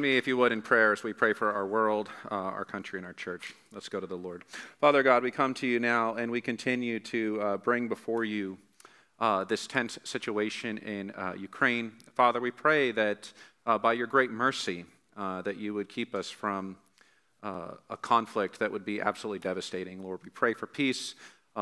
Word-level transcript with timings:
me, 0.00 0.16
if 0.16 0.26
you 0.26 0.36
would, 0.38 0.50
in 0.50 0.62
prayer 0.62 0.92
as 0.92 1.02
we 1.02 1.12
pray 1.12 1.34
for 1.34 1.52
our 1.52 1.66
world, 1.66 2.08
uh, 2.30 2.34
our 2.34 2.64
country, 2.64 2.98
and 2.98 3.04
our 3.04 3.12
church. 3.12 3.54
Let's 3.70 3.88
go 3.90 4.00
to 4.00 4.06
the 4.06 4.16
Lord. 4.16 4.44
Father 4.80 5.02
God, 5.02 5.22
we 5.22 5.30
come 5.30 5.52
to 5.54 5.66
you 5.66 5.78
now 5.78 6.14
and 6.14 6.32
we 6.32 6.40
continue 6.40 6.98
to 7.00 7.40
uh, 7.40 7.56
bring 7.58 7.86
before 7.86 8.24
you 8.24 8.56
uh, 9.18 9.44
this 9.44 9.66
tense 9.66 9.98
situation 10.02 10.78
in 10.78 11.10
uh, 11.10 11.34
Ukraine. 11.38 11.92
Father, 12.14 12.40
we 12.40 12.50
pray 12.50 12.92
that 12.92 13.30
uh, 13.66 13.76
by 13.76 13.92
your 13.92 14.06
great 14.06 14.30
mercy, 14.30 14.86
uh, 15.18 15.42
that 15.42 15.58
you 15.58 15.74
would 15.74 15.90
keep 15.90 16.14
us 16.14 16.30
from 16.30 16.76
a 17.42 17.96
conflict 18.00 18.58
that 18.58 18.70
would 18.70 18.84
be 18.84 19.00
absolutely 19.00 19.38
devastating. 19.38 20.02
Lord, 20.02 20.20
we 20.22 20.30
pray 20.30 20.52
for 20.52 20.66
peace 20.66 21.14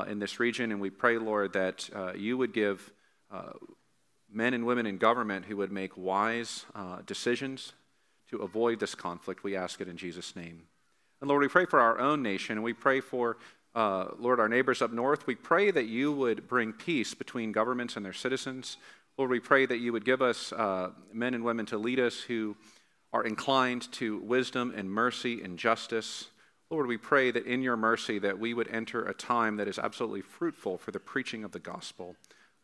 in 0.08 0.18
this 0.18 0.40
region, 0.40 0.72
and 0.72 0.80
we 0.80 0.90
pray, 0.90 1.18
Lord, 1.18 1.52
that 1.52 1.88
you 2.16 2.36
would 2.36 2.52
give 2.52 2.90
men 4.28 4.54
and 4.54 4.66
women 4.66 4.86
in 4.86 4.98
government 4.98 5.44
who 5.44 5.56
would 5.56 5.70
make 5.70 5.96
wise 5.96 6.66
decisions 7.06 7.74
to 8.30 8.38
avoid 8.38 8.80
this 8.80 8.94
conflict. 8.94 9.42
We 9.42 9.56
ask 9.56 9.80
it 9.80 9.88
in 9.88 9.96
Jesus' 9.96 10.36
name. 10.36 10.62
And 11.20 11.28
Lord, 11.28 11.42
we 11.42 11.48
pray 11.48 11.64
for 11.64 11.80
our 11.80 11.98
own 11.98 12.22
nation, 12.22 12.56
and 12.56 12.64
we 12.64 12.72
pray 12.72 13.00
for, 13.00 13.38
uh, 13.74 14.08
Lord, 14.18 14.38
our 14.38 14.48
neighbors 14.48 14.82
up 14.82 14.92
north. 14.92 15.26
We 15.26 15.34
pray 15.34 15.70
that 15.70 15.86
you 15.86 16.12
would 16.12 16.46
bring 16.46 16.72
peace 16.72 17.14
between 17.14 17.52
governments 17.52 17.96
and 17.96 18.04
their 18.04 18.12
citizens. 18.12 18.76
Lord, 19.16 19.30
we 19.30 19.40
pray 19.40 19.66
that 19.66 19.78
you 19.78 19.92
would 19.92 20.04
give 20.04 20.22
us 20.22 20.52
uh, 20.52 20.90
men 21.12 21.34
and 21.34 21.44
women 21.44 21.66
to 21.66 21.78
lead 21.78 21.98
us 21.98 22.20
who 22.20 22.56
are 23.12 23.24
inclined 23.24 23.90
to 23.92 24.18
wisdom 24.18 24.72
and 24.76 24.90
mercy 24.90 25.42
and 25.42 25.58
justice. 25.58 26.28
Lord, 26.70 26.86
we 26.86 26.98
pray 26.98 27.30
that 27.30 27.46
in 27.46 27.62
your 27.62 27.76
mercy 27.76 28.18
that 28.20 28.38
we 28.38 28.54
would 28.54 28.68
enter 28.68 29.04
a 29.04 29.14
time 29.14 29.56
that 29.56 29.66
is 29.66 29.78
absolutely 29.78 30.20
fruitful 30.20 30.78
for 30.78 30.92
the 30.92 31.00
preaching 31.00 31.42
of 31.42 31.52
the 31.52 31.58
gospel, 31.58 32.14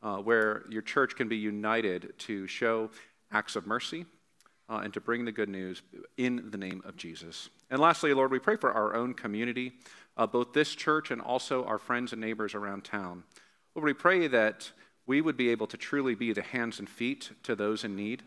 uh, 0.02 0.18
where 0.18 0.64
your 0.68 0.82
church 0.82 1.16
can 1.16 1.26
be 1.26 1.36
united 1.36 2.12
to 2.18 2.46
show 2.46 2.90
acts 3.32 3.56
of 3.56 3.66
mercy 3.66 4.04
uh, 4.68 4.80
and 4.82 4.94
to 4.94 5.00
bring 5.00 5.24
the 5.24 5.32
good 5.32 5.48
news 5.48 5.82
in 6.16 6.50
the 6.50 6.58
name 6.58 6.82
of 6.84 6.96
Jesus. 6.96 7.50
And 7.70 7.80
lastly, 7.80 8.14
Lord, 8.14 8.30
we 8.30 8.38
pray 8.38 8.56
for 8.56 8.72
our 8.72 8.94
own 8.94 9.14
community, 9.14 9.72
uh, 10.16 10.26
both 10.26 10.52
this 10.52 10.74
church 10.74 11.10
and 11.10 11.20
also 11.20 11.64
our 11.64 11.78
friends 11.78 12.12
and 12.12 12.20
neighbors 12.20 12.54
around 12.54 12.84
town. 12.84 13.24
Lord, 13.74 13.86
we 13.86 13.92
pray 13.92 14.26
that 14.28 14.70
we 15.06 15.20
would 15.20 15.36
be 15.36 15.50
able 15.50 15.66
to 15.66 15.76
truly 15.76 16.14
be 16.14 16.32
the 16.32 16.42
hands 16.42 16.78
and 16.78 16.88
feet 16.88 17.30
to 17.42 17.54
those 17.54 17.84
in 17.84 17.94
need. 17.94 18.22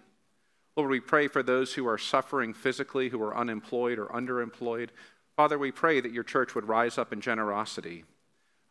Lord, 0.76 0.92
we 0.92 1.00
pray 1.00 1.28
for 1.28 1.42
those 1.42 1.74
who 1.74 1.88
are 1.88 1.98
suffering 1.98 2.54
physically, 2.54 3.10
who 3.10 3.22
are 3.24 3.36
unemployed 3.36 3.98
or 3.98 4.08
underemployed. 4.08 4.90
Father, 5.36 5.58
we 5.58 5.72
pray 5.72 6.02
that 6.02 6.12
your 6.12 6.24
church 6.24 6.54
would 6.54 6.68
rise 6.68 7.00
up 7.00 7.12
in 7.12 7.22
generosity. 7.22 8.04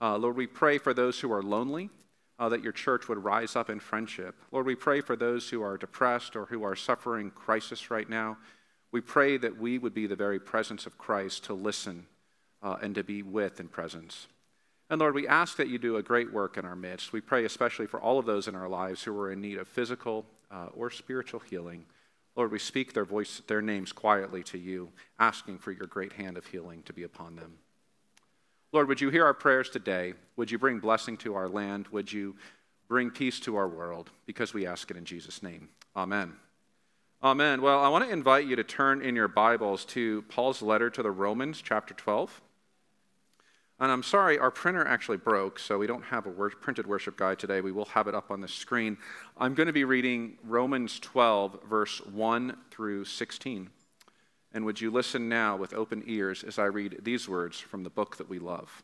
Uh, 0.01 0.17
Lord, 0.17 0.37
we 0.37 0.47
pray 0.47 0.79
for 0.79 0.95
those 0.95 1.19
who 1.19 1.33
are 1.33 1.43
lonely 1.43 1.91
uh, 2.39 2.49
that 2.49 2.63
your 2.63 2.73
church 2.73 3.09
would 3.09 3.23
rise 3.23 3.57
up 3.57 3.71
in 3.71 3.81
friendship. 3.81 4.35
Lord, 4.53 4.67
we 4.67 4.75
pray 4.75 5.01
for 5.01 5.17
those 5.17 5.49
who 5.49 5.63
are 5.63 5.79
depressed 5.79 6.37
or 6.37 6.47
who 6.47 6.63
are 6.65 6.77
suffering 6.77 7.31
crisis 7.31 7.91
right 7.91 8.09
now. 8.09 8.37
We 8.93 9.01
pray 9.01 9.37
that 9.39 9.59
we 9.59 9.79
would 9.79 9.95
be 9.95 10.07
the 10.07 10.17
very 10.17 10.39
presence 10.39 10.87
of 10.87 10.99
Christ 10.99 11.45
to 11.45 11.55
listen 11.55 12.07
uh, 12.63 12.77
and 12.83 12.95
to 12.95 13.05
be 13.05 13.23
with 13.23 13.61
in 13.61 13.69
presence. 13.69 14.27
And 14.89 15.01
Lord, 15.01 15.15
we 15.15 15.27
ask 15.27 15.57
that 15.57 15.69
you 15.69 15.79
do 15.79 15.97
a 15.97 16.03
great 16.03 16.33
work 16.33 16.57
in 16.57 16.65
our 16.65 16.77
midst. 16.77 17.13
We 17.13 17.21
pray 17.21 17.45
especially 17.45 17.87
for 17.87 18.01
all 18.01 18.19
of 18.19 18.27
those 18.27 18.47
in 18.47 18.55
our 18.55 18.69
lives 18.69 19.03
who 19.03 19.19
are 19.19 19.33
in 19.33 19.41
need 19.41 19.59
of 19.59 19.67
physical 19.67 20.25
uh, 20.51 20.67
or 20.77 20.91
spiritual 20.91 21.41
healing. 21.41 21.87
Lord, 22.37 22.53
we 22.53 22.59
speak 22.59 22.93
their 22.93 23.05
voice, 23.05 23.43
their 23.49 23.63
names 23.63 23.93
quietly 23.93 24.43
to 24.45 24.59
you, 24.59 24.91
asking 25.19 25.59
for 25.59 25.73
your 25.73 25.87
great 25.87 26.13
hand 26.13 26.37
of 26.37 26.47
healing 26.47 26.83
to 26.85 26.93
be 26.93 27.03
upon 27.03 27.35
them. 27.35 27.59
Lord, 28.77 28.89
would 28.89 29.01
you 29.01 29.09
hear 29.09 29.25
our 29.25 29.33
prayers 29.33 29.71
today? 29.71 30.13
Would 30.37 30.51
you 30.51 30.59
bring 30.59 30.81
blessing 30.81 31.17
to 31.19 31.35
our 31.35 31.49
land? 31.49 31.89
Would 31.93 32.13
you 32.13 32.37
bring 32.89 33.11
peace 33.11 33.41
to 33.41 33.57
our 33.57 33.67
world? 33.67 34.11
Because 34.27 34.53
we 34.53 34.67
ask 34.67 34.91
it 34.91 34.99
in 34.99 35.07
Jesus' 35.07 35.43
name. 35.43 35.71
Amen. 35.97 36.35
Amen. 37.23 37.63
Well, 37.63 37.83
I 37.83 37.89
want 37.89 38.05
to 38.05 38.11
invite 38.11 38.47
you 38.47 38.55
to 38.55 38.63
turn 38.63 39.01
in 39.01 39.17
your 39.17 39.29
Bibles 39.29 39.87
to 39.87 40.27
Paul's 40.29 40.61
letter 40.61 40.91
to 40.91 41.03
the 41.03 41.11
Romans, 41.11 41.63
chapter 41.63 41.95
12. 41.95 42.43
And 43.81 43.91
I'm 43.91 44.03
sorry, 44.03 44.39
our 44.39 44.51
printer 44.51 44.87
actually 44.87 45.17
broke, 45.17 45.59
so 45.59 45.79
we 45.79 45.87
don't 45.87 46.05
have 46.05 46.27
a 46.27 46.31
printed 46.31 46.87
worship 46.87 47.17
guide 47.17 47.39
today. 47.39 47.63
We 47.63 47.73
will 47.73 47.87
have 47.87 48.09
it 48.09 48.15
up 48.15 48.31
on 48.31 48.43
the 48.43 48.49
screen. 48.49 48.99
I'm 49.39 49.55
going 49.55 49.69
to 49.69 49.73
be 49.73 49.85
reading 49.85 50.37
Romans 50.45 51.01
12, 51.01 51.63
verse 51.67 52.05
1 52.05 52.55
through 52.71 53.07
16. 53.07 53.71
And 54.53 54.65
would 54.65 54.81
you 54.81 54.91
listen 54.91 55.29
now 55.29 55.57
with 55.57 55.75
open 55.75 56.03
ears 56.07 56.43
as 56.43 56.59
I 56.59 56.65
read 56.65 57.01
these 57.03 57.29
words 57.29 57.59
from 57.59 57.83
the 57.83 57.91
book 57.91 58.17
that 58.17 58.29
we 58.29 58.39
love? 58.39 58.83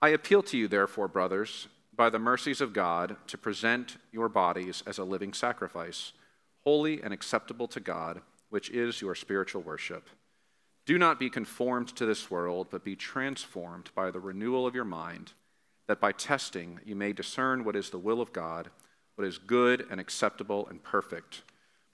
I 0.00 0.10
appeal 0.10 0.42
to 0.44 0.56
you, 0.56 0.68
therefore, 0.68 1.08
brothers, 1.08 1.68
by 1.94 2.10
the 2.10 2.18
mercies 2.18 2.60
of 2.60 2.72
God, 2.72 3.16
to 3.26 3.36
present 3.36 3.96
your 4.12 4.28
bodies 4.28 4.82
as 4.86 4.98
a 4.98 5.04
living 5.04 5.32
sacrifice, 5.32 6.12
holy 6.64 7.02
and 7.02 7.12
acceptable 7.12 7.66
to 7.68 7.80
God, 7.80 8.22
which 8.50 8.70
is 8.70 9.00
your 9.00 9.14
spiritual 9.14 9.62
worship. 9.62 10.08
Do 10.86 10.98
not 10.98 11.18
be 11.18 11.28
conformed 11.28 11.88
to 11.96 12.06
this 12.06 12.30
world, 12.30 12.68
but 12.70 12.84
be 12.84 12.96
transformed 12.96 13.90
by 13.94 14.10
the 14.10 14.20
renewal 14.20 14.66
of 14.66 14.74
your 14.74 14.84
mind, 14.84 15.32
that 15.86 16.00
by 16.00 16.12
testing 16.12 16.80
you 16.84 16.96
may 16.96 17.12
discern 17.12 17.64
what 17.64 17.76
is 17.76 17.90
the 17.90 17.98
will 17.98 18.20
of 18.20 18.32
God, 18.32 18.70
what 19.16 19.26
is 19.26 19.36
good 19.36 19.84
and 19.90 20.00
acceptable 20.00 20.66
and 20.68 20.82
perfect. 20.82 21.42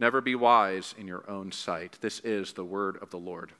Never 0.00 0.20
be 0.20 0.34
wise 0.34 0.94
in 0.98 1.06
your 1.06 1.28
own 1.30 1.52
sight. 1.52 1.98
This 2.00 2.20
is 2.20 2.52
the 2.52 2.64
word 2.64 2.98
of 3.00 3.10
the 3.10 3.18
Lord. 3.18 3.52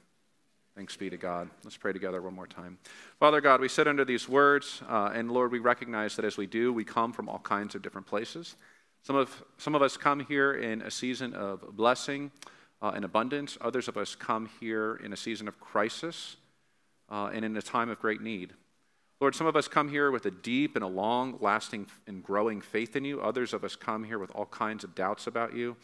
Thanks 0.75 0.97
be 0.97 1.09
to 1.09 1.15
God. 1.15 1.49
Let's 1.63 1.77
pray 1.77 1.93
together 1.93 2.21
one 2.21 2.33
more 2.33 2.47
time. 2.47 2.77
Father 3.19 3.39
God, 3.39 3.61
we 3.61 3.69
sit 3.69 3.87
under 3.87 4.03
these 4.03 4.27
words, 4.27 4.81
uh, 4.89 5.11
and 5.13 5.31
Lord, 5.31 5.51
we 5.51 5.59
recognize 5.59 6.17
that 6.17 6.25
as 6.25 6.35
we 6.35 6.47
do, 6.47 6.73
we 6.73 6.83
come 6.83 7.13
from 7.13 7.29
all 7.29 7.39
kinds 7.39 7.75
of 7.75 7.81
different 7.81 8.05
places. 8.05 8.57
Some 9.01 9.15
of, 9.15 9.43
some 9.57 9.73
of 9.75 9.81
us 9.81 9.95
come 9.95 10.19
here 10.19 10.53
in 10.53 10.81
a 10.81 10.91
season 10.91 11.33
of 11.33 11.77
blessing 11.77 12.31
uh, 12.81 12.91
and 12.93 13.05
abundance, 13.05 13.57
others 13.61 13.87
of 13.87 13.95
us 13.95 14.15
come 14.15 14.49
here 14.59 14.99
in 15.01 15.13
a 15.13 15.17
season 15.17 15.47
of 15.47 15.59
crisis 15.61 16.35
uh, 17.09 17.29
and 17.33 17.45
in 17.45 17.55
a 17.55 17.61
time 17.61 17.89
of 17.89 17.99
great 17.99 18.21
need. 18.21 18.51
Lord, 19.21 19.33
some 19.33 19.47
of 19.47 19.55
us 19.55 19.69
come 19.69 19.87
here 19.87 20.11
with 20.11 20.25
a 20.25 20.31
deep 20.31 20.75
and 20.75 20.83
a 20.83 20.87
long 20.87 21.37
lasting 21.39 21.87
and 22.05 22.21
growing 22.21 22.59
faith 22.59 22.97
in 22.97 23.05
you. 23.05 23.21
Others 23.21 23.53
of 23.53 23.63
us 23.63 23.77
come 23.77 24.03
here 24.03 24.19
with 24.19 24.31
all 24.31 24.47
kinds 24.47 24.83
of 24.83 24.93
doubts 24.93 25.25
about 25.25 25.55
you. 25.55 25.77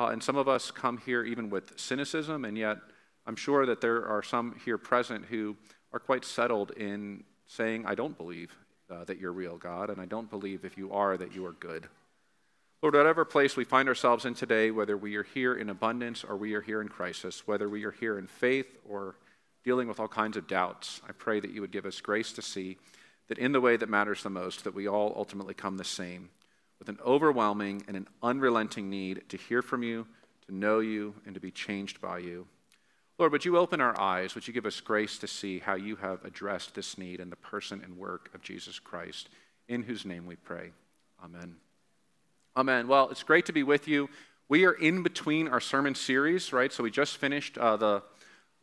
Uh, 0.00 0.08
and 0.08 0.22
some 0.22 0.36
of 0.36 0.48
us 0.48 0.70
come 0.70 0.96
here 0.96 1.22
even 1.24 1.50
with 1.50 1.78
cynicism, 1.78 2.46
and 2.46 2.56
yet 2.56 2.78
I'm 3.26 3.36
sure 3.36 3.66
that 3.66 3.82
there 3.82 4.06
are 4.06 4.22
some 4.22 4.58
here 4.64 4.78
present 4.78 5.26
who 5.26 5.58
are 5.92 5.98
quite 5.98 6.24
settled 6.24 6.70
in 6.70 7.22
saying, 7.46 7.84
I 7.84 7.94
don't 7.94 8.16
believe 8.16 8.50
uh, 8.90 9.04
that 9.04 9.18
you're 9.18 9.30
real, 9.30 9.58
God, 9.58 9.90
and 9.90 10.00
I 10.00 10.06
don't 10.06 10.30
believe 10.30 10.64
if 10.64 10.78
you 10.78 10.90
are 10.90 11.18
that 11.18 11.34
you 11.34 11.44
are 11.44 11.52
good. 11.52 11.86
Lord, 12.80 12.94
whatever 12.94 13.26
place 13.26 13.58
we 13.58 13.64
find 13.64 13.90
ourselves 13.90 14.24
in 14.24 14.32
today, 14.32 14.70
whether 14.70 14.96
we 14.96 15.16
are 15.16 15.22
here 15.22 15.54
in 15.54 15.68
abundance 15.68 16.24
or 16.24 16.34
we 16.34 16.54
are 16.54 16.62
here 16.62 16.80
in 16.80 16.88
crisis, 16.88 17.46
whether 17.46 17.68
we 17.68 17.84
are 17.84 17.90
here 17.90 18.18
in 18.18 18.26
faith 18.26 18.78
or 18.88 19.16
dealing 19.64 19.86
with 19.86 20.00
all 20.00 20.08
kinds 20.08 20.38
of 20.38 20.48
doubts. 20.48 21.02
I 21.06 21.12
pray 21.12 21.40
that 21.40 21.50
you 21.50 21.60
would 21.60 21.72
give 21.72 21.84
us 21.84 22.00
grace 22.00 22.32
to 22.32 22.40
see 22.40 22.78
that 23.28 23.36
in 23.36 23.52
the 23.52 23.60
way 23.60 23.76
that 23.76 23.90
matters 23.90 24.22
the 24.22 24.30
most, 24.30 24.64
that 24.64 24.74
we 24.74 24.88
all 24.88 25.12
ultimately 25.14 25.52
come 25.52 25.76
the 25.76 25.84
same, 25.84 26.30
with 26.80 26.88
an 26.88 26.98
overwhelming 27.06 27.84
and 27.86 27.96
an 27.96 28.08
unrelenting 28.22 28.90
need 28.90 29.22
to 29.28 29.36
hear 29.36 29.62
from 29.62 29.84
you, 29.84 30.08
to 30.48 30.54
know 30.54 30.80
you, 30.80 31.14
and 31.24 31.34
to 31.34 31.40
be 31.40 31.52
changed 31.52 32.00
by 32.00 32.18
you. 32.18 32.48
Lord, 33.18 33.32
would 33.32 33.44
you 33.44 33.58
open 33.58 33.80
our 33.80 34.00
eyes? 34.00 34.34
Would 34.34 34.48
you 34.48 34.54
give 34.54 34.66
us 34.66 34.80
grace 34.80 35.18
to 35.18 35.28
see 35.28 35.58
how 35.58 35.74
you 35.74 35.94
have 35.96 36.24
addressed 36.24 36.74
this 36.74 36.96
need 36.96 37.20
in 37.20 37.30
the 37.30 37.36
person 37.36 37.82
and 37.84 37.98
work 37.98 38.30
of 38.34 38.42
Jesus 38.42 38.78
Christ, 38.78 39.28
in 39.68 39.82
whose 39.82 40.04
name 40.04 40.26
we 40.26 40.36
pray. 40.36 40.72
Amen. 41.22 41.56
Amen. 42.56 42.88
Well, 42.88 43.10
it's 43.10 43.22
great 43.22 43.46
to 43.46 43.52
be 43.52 43.62
with 43.62 43.86
you. 43.86 44.08
We 44.48 44.64
are 44.64 44.72
in 44.72 45.02
between 45.02 45.48
our 45.48 45.60
sermon 45.60 45.94
series, 45.94 46.52
right? 46.52 46.72
So 46.72 46.82
we 46.82 46.90
just 46.90 47.18
finished 47.18 47.56
uh, 47.56 47.76
the 47.76 48.02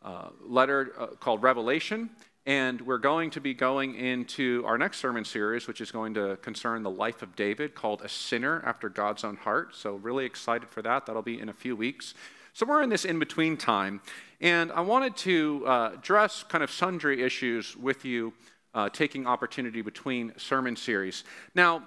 uh, 0.02 0.28
letter 0.46 0.92
uh, 0.98 1.06
called 1.06 1.42
Revelation, 1.42 2.10
and 2.48 2.80
we're 2.80 2.96
going 2.96 3.28
to 3.28 3.42
be 3.42 3.52
going 3.52 3.94
into 3.94 4.64
our 4.64 4.78
next 4.78 5.00
sermon 5.00 5.22
series, 5.22 5.66
which 5.68 5.82
is 5.82 5.90
going 5.92 6.14
to 6.14 6.38
concern 6.40 6.82
the 6.82 6.88
life 6.88 7.20
of 7.20 7.36
David, 7.36 7.74
called 7.74 8.00
A 8.00 8.08
Sinner 8.08 8.62
After 8.64 8.88
God's 8.88 9.22
Own 9.22 9.36
Heart. 9.36 9.76
So, 9.76 9.96
really 9.96 10.24
excited 10.24 10.70
for 10.70 10.80
that. 10.80 11.04
That'll 11.04 11.20
be 11.20 11.38
in 11.38 11.50
a 11.50 11.52
few 11.52 11.76
weeks. 11.76 12.14
So, 12.54 12.64
we're 12.64 12.82
in 12.82 12.88
this 12.88 13.04
in 13.04 13.18
between 13.18 13.58
time, 13.58 14.00
and 14.40 14.72
I 14.72 14.80
wanted 14.80 15.14
to 15.18 15.62
uh, 15.66 15.90
address 15.96 16.42
kind 16.42 16.64
of 16.64 16.70
sundry 16.70 17.22
issues 17.22 17.76
with 17.76 18.06
you, 18.06 18.32
uh, 18.72 18.88
taking 18.88 19.26
opportunity 19.26 19.82
between 19.82 20.32
sermon 20.38 20.74
series. 20.74 21.24
Now, 21.54 21.82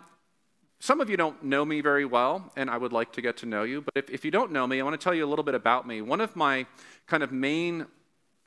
some 0.80 1.02
of 1.02 1.10
you 1.10 1.18
don't 1.18 1.44
know 1.44 1.66
me 1.66 1.82
very 1.82 2.06
well, 2.06 2.52
and 2.56 2.70
I 2.70 2.78
would 2.78 2.94
like 2.94 3.14
to 3.14 3.22
get 3.22 3.36
to 3.38 3.48
know 3.48 3.64
you. 3.64 3.82
But 3.82 3.94
if, 3.96 4.10
if 4.12 4.24
you 4.24 4.30
don't 4.30 4.52
know 4.52 4.68
me, 4.68 4.80
I 4.80 4.84
want 4.84 5.00
to 5.00 5.04
tell 5.04 5.16
you 5.16 5.26
a 5.26 5.30
little 5.30 5.46
bit 5.46 5.56
about 5.56 5.88
me. 5.88 6.04
One 6.04 6.22
of 6.22 6.36
my 6.36 6.68
kind 7.08 7.24
of 7.24 7.32
main 7.32 7.88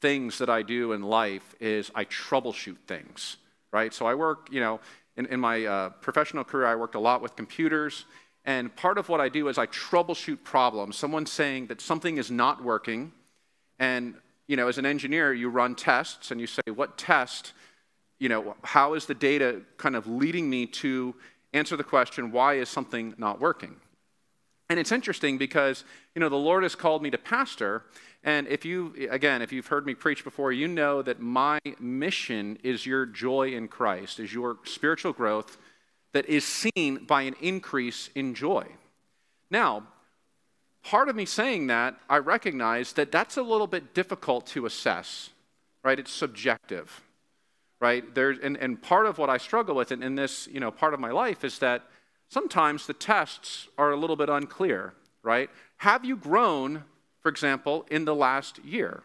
things 0.04 0.36
that 0.36 0.50
I 0.50 0.60
do 0.60 0.92
in 0.92 1.00
life 1.00 1.54
is 1.60 1.90
I 1.94 2.04
troubleshoot 2.04 2.76
things, 2.86 3.38
right? 3.72 3.94
So 3.94 4.04
I 4.04 4.14
work, 4.14 4.48
you 4.50 4.60
know, 4.60 4.78
in, 5.16 5.24
in 5.24 5.40
my 5.40 5.64
uh, 5.64 5.88
professional 6.02 6.44
career, 6.44 6.66
I 6.66 6.76
worked 6.76 6.94
a 6.94 7.00
lot 7.00 7.22
with 7.22 7.36
computers. 7.36 8.04
And 8.44 8.76
part 8.76 8.98
of 8.98 9.08
what 9.08 9.22
I 9.22 9.30
do 9.30 9.48
is 9.48 9.56
I 9.56 9.66
troubleshoot 9.68 10.44
problems. 10.44 10.96
Someone's 10.96 11.32
saying 11.32 11.68
that 11.68 11.80
something 11.80 12.18
is 12.18 12.30
not 12.30 12.62
working. 12.62 13.12
And, 13.78 14.16
you 14.46 14.56
know, 14.58 14.68
as 14.68 14.76
an 14.76 14.84
engineer, 14.84 15.32
you 15.32 15.48
run 15.48 15.74
tests 15.74 16.30
and 16.30 16.38
you 16.38 16.46
say, 16.46 16.60
what 16.74 16.98
test, 16.98 17.54
you 18.18 18.28
know, 18.28 18.56
how 18.62 18.92
is 18.92 19.06
the 19.06 19.14
data 19.14 19.62
kind 19.78 19.96
of 19.96 20.06
leading 20.06 20.50
me 20.50 20.66
to 20.66 21.14
answer 21.54 21.78
the 21.78 21.84
question, 21.84 22.30
why 22.30 22.58
is 22.58 22.68
something 22.68 23.14
not 23.16 23.40
working? 23.40 23.76
And 24.68 24.78
it's 24.78 24.92
interesting 24.92 25.38
because, 25.38 25.84
you 26.14 26.20
know, 26.20 26.28
the 26.28 26.36
Lord 26.36 26.62
has 26.62 26.74
called 26.74 27.02
me 27.02 27.10
to 27.10 27.18
pastor. 27.18 27.84
And 28.24 28.48
if 28.48 28.64
you, 28.64 28.94
again, 29.10 29.42
if 29.42 29.52
you've 29.52 29.66
heard 29.66 29.86
me 29.86 29.94
preach 29.94 30.24
before, 30.24 30.50
you 30.50 30.66
know 30.66 31.02
that 31.02 31.20
my 31.20 31.60
mission 31.78 32.58
is 32.62 32.86
your 32.86 33.06
joy 33.06 33.52
in 33.52 33.68
Christ, 33.68 34.18
is 34.18 34.32
your 34.32 34.56
spiritual 34.64 35.12
growth 35.12 35.58
that 36.12 36.26
is 36.26 36.44
seen 36.44 37.04
by 37.06 37.22
an 37.22 37.36
increase 37.40 38.08
in 38.14 38.34
joy. 38.34 38.66
Now, 39.50 39.86
part 40.82 41.08
of 41.08 41.16
me 41.16 41.26
saying 41.26 41.66
that, 41.66 41.96
I 42.08 42.16
recognize 42.16 42.94
that 42.94 43.12
that's 43.12 43.36
a 43.36 43.42
little 43.42 43.66
bit 43.66 43.94
difficult 43.94 44.46
to 44.48 44.64
assess, 44.64 45.30
right? 45.82 45.98
It's 45.98 46.10
subjective 46.10 47.02
right? 47.84 48.14
There's, 48.14 48.38
and, 48.38 48.56
and 48.56 48.80
part 48.80 49.04
of 49.04 49.18
what 49.18 49.28
I 49.28 49.36
struggle 49.36 49.74
with 49.74 49.92
in, 49.92 50.02
in 50.02 50.14
this, 50.14 50.48
you 50.50 50.58
know, 50.58 50.70
part 50.70 50.94
of 50.94 51.00
my 51.00 51.10
life 51.10 51.44
is 51.44 51.58
that 51.58 51.82
sometimes 52.30 52.86
the 52.86 52.94
tests 52.94 53.68
are 53.76 53.90
a 53.90 53.96
little 53.96 54.16
bit 54.16 54.30
unclear, 54.30 54.94
right? 55.22 55.50
Have 55.76 56.02
you 56.02 56.16
grown, 56.16 56.84
for 57.24 57.30
example, 57.30 57.86
in 57.90 58.04
the 58.04 58.14
last 58.14 58.62
year? 58.62 59.02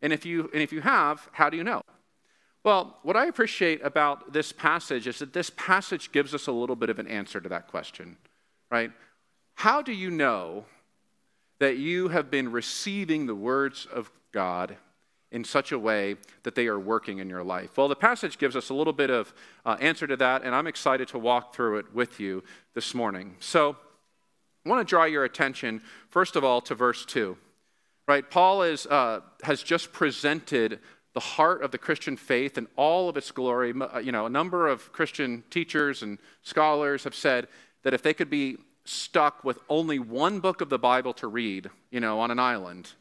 And 0.00 0.12
if 0.12 0.24
you, 0.24 0.48
and 0.54 0.62
if 0.62 0.72
you 0.72 0.80
have, 0.82 1.28
how 1.32 1.50
do 1.50 1.56
you 1.56 1.64
know? 1.64 1.82
Well, 2.62 2.96
what 3.02 3.16
I 3.16 3.26
appreciate 3.26 3.84
about 3.84 4.32
this 4.32 4.52
passage 4.52 5.08
is 5.08 5.18
that 5.18 5.32
this 5.32 5.50
passage 5.56 6.12
gives 6.12 6.32
us 6.32 6.46
a 6.46 6.52
little 6.52 6.76
bit 6.76 6.90
of 6.90 7.00
an 7.00 7.08
answer 7.08 7.40
to 7.40 7.48
that 7.48 7.66
question, 7.66 8.16
right? 8.70 8.92
How 9.54 9.82
do 9.82 9.92
you 9.92 10.12
know 10.12 10.64
that 11.58 11.76
you 11.76 12.08
have 12.08 12.30
been 12.30 12.52
receiving 12.52 13.26
the 13.26 13.34
words 13.34 13.84
of 13.92 14.12
God 14.32 14.76
in 15.32 15.42
such 15.42 15.72
a 15.72 15.78
way 15.78 16.16
that 16.44 16.54
they 16.54 16.68
are 16.68 16.78
working 16.78 17.18
in 17.18 17.28
your 17.28 17.42
life? 17.42 17.76
Well, 17.76 17.88
the 17.88 17.96
passage 17.96 18.38
gives 18.38 18.54
us 18.54 18.70
a 18.70 18.74
little 18.74 18.92
bit 18.92 19.10
of 19.10 19.34
uh, 19.66 19.76
answer 19.80 20.06
to 20.06 20.16
that, 20.18 20.44
and 20.44 20.54
I'm 20.54 20.68
excited 20.68 21.08
to 21.08 21.18
walk 21.18 21.52
through 21.52 21.78
it 21.78 21.92
with 21.92 22.20
you 22.20 22.44
this 22.74 22.94
morning. 22.94 23.34
So, 23.40 23.76
want 24.70 24.86
to 24.86 24.90
draw 24.90 25.04
your 25.04 25.24
attention, 25.24 25.82
first 26.08 26.36
of 26.36 26.44
all, 26.44 26.60
to 26.62 26.74
verse 26.74 27.04
2. 27.04 27.36
Right? 28.08 28.28
Paul 28.28 28.62
is, 28.62 28.86
uh, 28.86 29.20
has 29.42 29.62
just 29.62 29.92
presented 29.92 30.80
the 31.12 31.20
heart 31.20 31.62
of 31.62 31.70
the 31.70 31.78
Christian 31.78 32.16
faith 32.16 32.56
and 32.56 32.66
all 32.76 33.08
of 33.08 33.16
its 33.16 33.30
glory. 33.30 33.72
Uh, 33.78 33.98
you 33.98 34.12
know, 34.12 34.26
a 34.26 34.30
number 34.30 34.68
of 34.68 34.92
Christian 34.92 35.44
teachers 35.50 36.02
and 36.02 36.18
scholars 36.42 37.04
have 37.04 37.14
said 37.14 37.48
that 37.82 37.94
if 37.94 38.02
they 38.02 38.14
could 38.14 38.30
be 38.30 38.56
stuck 38.84 39.44
with 39.44 39.58
only 39.68 39.98
one 39.98 40.40
book 40.40 40.60
of 40.60 40.68
the 40.68 40.78
Bible 40.78 41.12
to 41.14 41.26
read, 41.26 41.70
you 41.90 42.00
know, 42.00 42.20
on 42.20 42.30
an 42.30 42.38
island, 42.38 42.92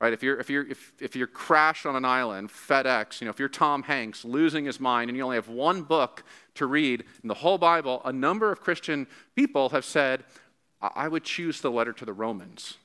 right? 0.00 0.12
If 0.12 0.22
you're, 0.22 0.38
if 0.38 0.48
you're, 0.48 0.66
if, 0.66 0.92
if 1.00 1.16
you're 1.16 1.26
crashed 1.26 1.86
on 1.86 1.96
an 1.96 2.04
island, 2.04 2.50
FedEx, 2.50 3.20
you 3.20 3.26
know, 3.26 3.30
if 3.30 3.38
you're 3.38 3.48
Tom 3.48 3.82
Hanks 3.82 4.24
losing 4.24 4.64
his 4.64 4.80
mind 4.80 5.10
and 5.10 5.16
you 5.16 5.22
only 5.22 5.36
have 5.36 5.48
one 5.48 5.82
book 5.82 6.24
to 6.54 6.66
read 6.66 7.04
in 7.22 7.28
the 7.28 7.34
whole 7.34 7.58
Bible, 7.58 8.00
a 8.04 8.12
number 8.12 8.50
of 8.50 8.60
Christian 8.60 9.06
people 9.34 9.70
have 9.70 9.84
said, 9.84 10.24
I 10.80 11.08
would 11.08 11.24
choose 11.24 11.60
the 11.60 11.70
letter 11.70 11.92
to 11.92 12.04
the 12.04 12.12
Romans, 12.12 12.78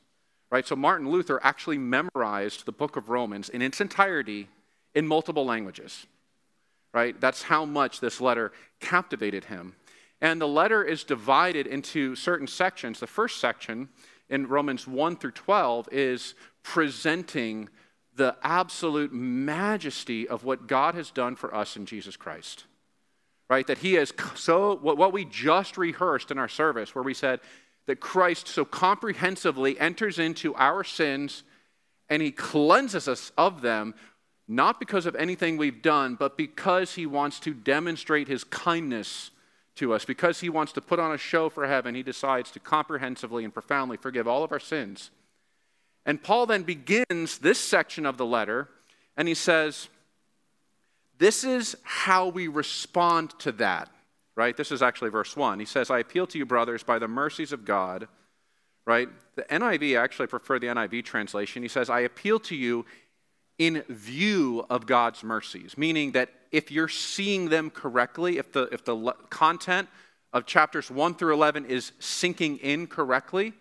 right? 0.52 0.68
So 0.68 0.76
Martin 0.76 1.10
Luther 1.10 1.40
actually 1.44 1.78
memorized 1.78 2.66
the 2.66 2.72
book 2.72 2.96
of 2.98 3.10
Romans 3.10 3.50
in 3.50 3.62
its 3.62 3.80
entirety 3.80 4.50
in 4.94 5.08
multiple 5.08 5.46
languages, 5.46 6.06
right? 6.94 7.20
That's 7.20 7.44
how 7.44 7.66
much 7.66 8.00
this 8.00 8.20
letter 8.20 8.52
captivated 8.80 9.46
him. 9.46 9.76
And 10.22 10.42
the 10.42 10.48
letter 10.48 10.84
is 10.84 11.04
divided 11.04 11.68
into 11.68 12.16
certain 12.16 12.48
sections. 12.48 13.00
The 13.00 13.08
first 13.08 13.40
section 13.40 13.90
in 14.30 14.48
Romans 14.48 14.88
1 14.88 15.18
through 15.18 15.32
12 15.32 15.90
is 15.92 16.36
presenting 16.64 17.70
the 18.16 18.36
absolute 18.42 19.14
majesty 19.14 20.28
of 20.28 20.46
what 20.46 20.68
God 20.68 20.96
has 20.96 21.12
done 21.12 21.36
for 21.36 21.54
us 21.54 21.76
in 21.76 21.86
Jesus 21.86 22.16
Christ. 22.16 22.64
Right? 23.50 23.68
That 23.68 23.80
He 23.80 23.94
has 23.94 24.12
so, 24.34 24.76
what 24.78 25.14
we 25.14 25.26
just 25.26 25.78
rehearsed 25.78 26.32
in 26.32 26.40
our 26.40 26.48
service, 26.48 26.96
where 26.96 27.04
we 27.04 27.14
said 27.14 27.42
that 27.88 28.00
Christ 28.00 28.48
so 28.48 28.66
comprehensively 28.66 29.80
enters 29.80 30.20
into 30.20 30.54
our 30.56 30.84
sins 30.84 31.44
and 32.10 32.22
He 32.22 32.32
cleanses 32.32 33.08
us 33.08 33.32
of 33.38 33.62
them, 33.62 33.96
not 34.48 34.80
because 34.80 35.06
of 35.06 35.16
anything 35.16 35.58
we've 35.58 35.82
done, 35.82 36.16
but 36.16 36.38
because 36.38 36.96
He 36.96 37.06
wants 37.06 37.40
to 37.42 37.54
demonstrate 37.54 38.28
His 38.28 38.44
kindness 38.44 39.32
to 39.76 39.94
us. 39.94 40.06
Because 40.06 40.40
He 40.40 40.50
wants 40.50 40.72
to 40.74 40.82
put 40.82 41.00
on 41.00 41.14
a 41.14 41.18
show 41.18 41.50
for 41.50 41.68
heaven, 41.68 41.96
He 41.96 42.04
decides 42.04 42.52
to 42.52 42.60
comprehensively 42.60 43.44
and 43.44 43.54
profoundly 43.54 43.98
forgive 43.98 44.28
all 44.28 44.44
of 44.44 44.52
our 44.52 44.60
sins 44.60 45.12
and 46.06 46.22
Paul 46.22 46.46
then 46.46 46.64
begins 46.64 47.40
this 47.40 47.60
section 47.60 48.06
of 48.06 48.18
the 48.18 48.26
letter, 48.26 48.70
and 49.18 49.28
he 49.28 49.34
says, 49.34 49.90
This 51.18 51.44
is 51.44 51.76
how 51.84 52.28
we 52.28 52.48
respond 52.48 53.38
to 53.40 53.52
that, 53.54 53.90
right? 54.36 54.56
This 54.56 54.72
is 54.72 54.82
actually 54.82 55.10
verse 55.10 55.36
1. 55.36 55.60
He 55.60 55.66
says, 55.66 55.90
I 55.90 56.00
appeal 56.00 56.28
to 56.28 56.38
you, 56.38 56.46
brothers, 56.46 56.84
by 56.84 57.00
the 57.00 57.08
mercies 57.08 57.52
of 57.52 57.66
God, 57.66 58.08
right? 58.86 59.10
The 59.36 59.44
NIV, 59.44 59.98
I 59.98 60.04
actually 60.04 60.28
prefer 60.28 60.60
the 60.60 60.68
NIV 60.68 61.06
translation. 61.06 61.64
He 61.64 61.70
says, 61.70 61.90
I 61.90 62.02
appeal 62.02 62.40
to 62.42 62.56
you 62.56 62.86
in 63.58 63.84
view 63.88 64.66
of 64.70 64.86
God's 64.86 65.24
mercies, 65.24 65.78
meaning 65.78 66.12
that 66.12 66.30
if 66.52 66.72
you're 66.72 66.90
seeing 66.90 67.50
them 67.50 67.70
correctly, 67.70 68.38
if 68.38 68.52
the, 68.52 68.64
if 68.72 68.84
the 68.84 69.14
content 69.30 69.88
of 70.34 70.46
chapters 70.46 70.92
1 70.92 71.16
through 71.16 71.34
11 71.34 71.66
is 71.66 71.94
sinking 72.00 72.58
in 72.58 72.88
correctly, 72.88 73.54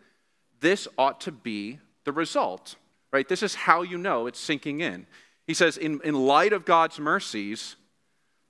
this 0.60 0.88
ought 0.98 1.20
to 1.22 1.32
be 1.32 1.78
the 2.04 2.12
result, 2.12 2.74
right? 3.12 3.28
This 3.28 3.42
is 3.42 3.54
how 3.54 3.82
you 3.82 3.98
know 3.98 4.26
it's 4.26 4.40
sinking 4.40 4.80
in. 4.80 5.06
He 5.46 5.54
says, 5.54 5.76
in, 5.76 6.00
in 6.02 6.14
light 6.14 6.52
of 6.52 6.64
God's 6.64 6.98
mercies, 6.98 7.76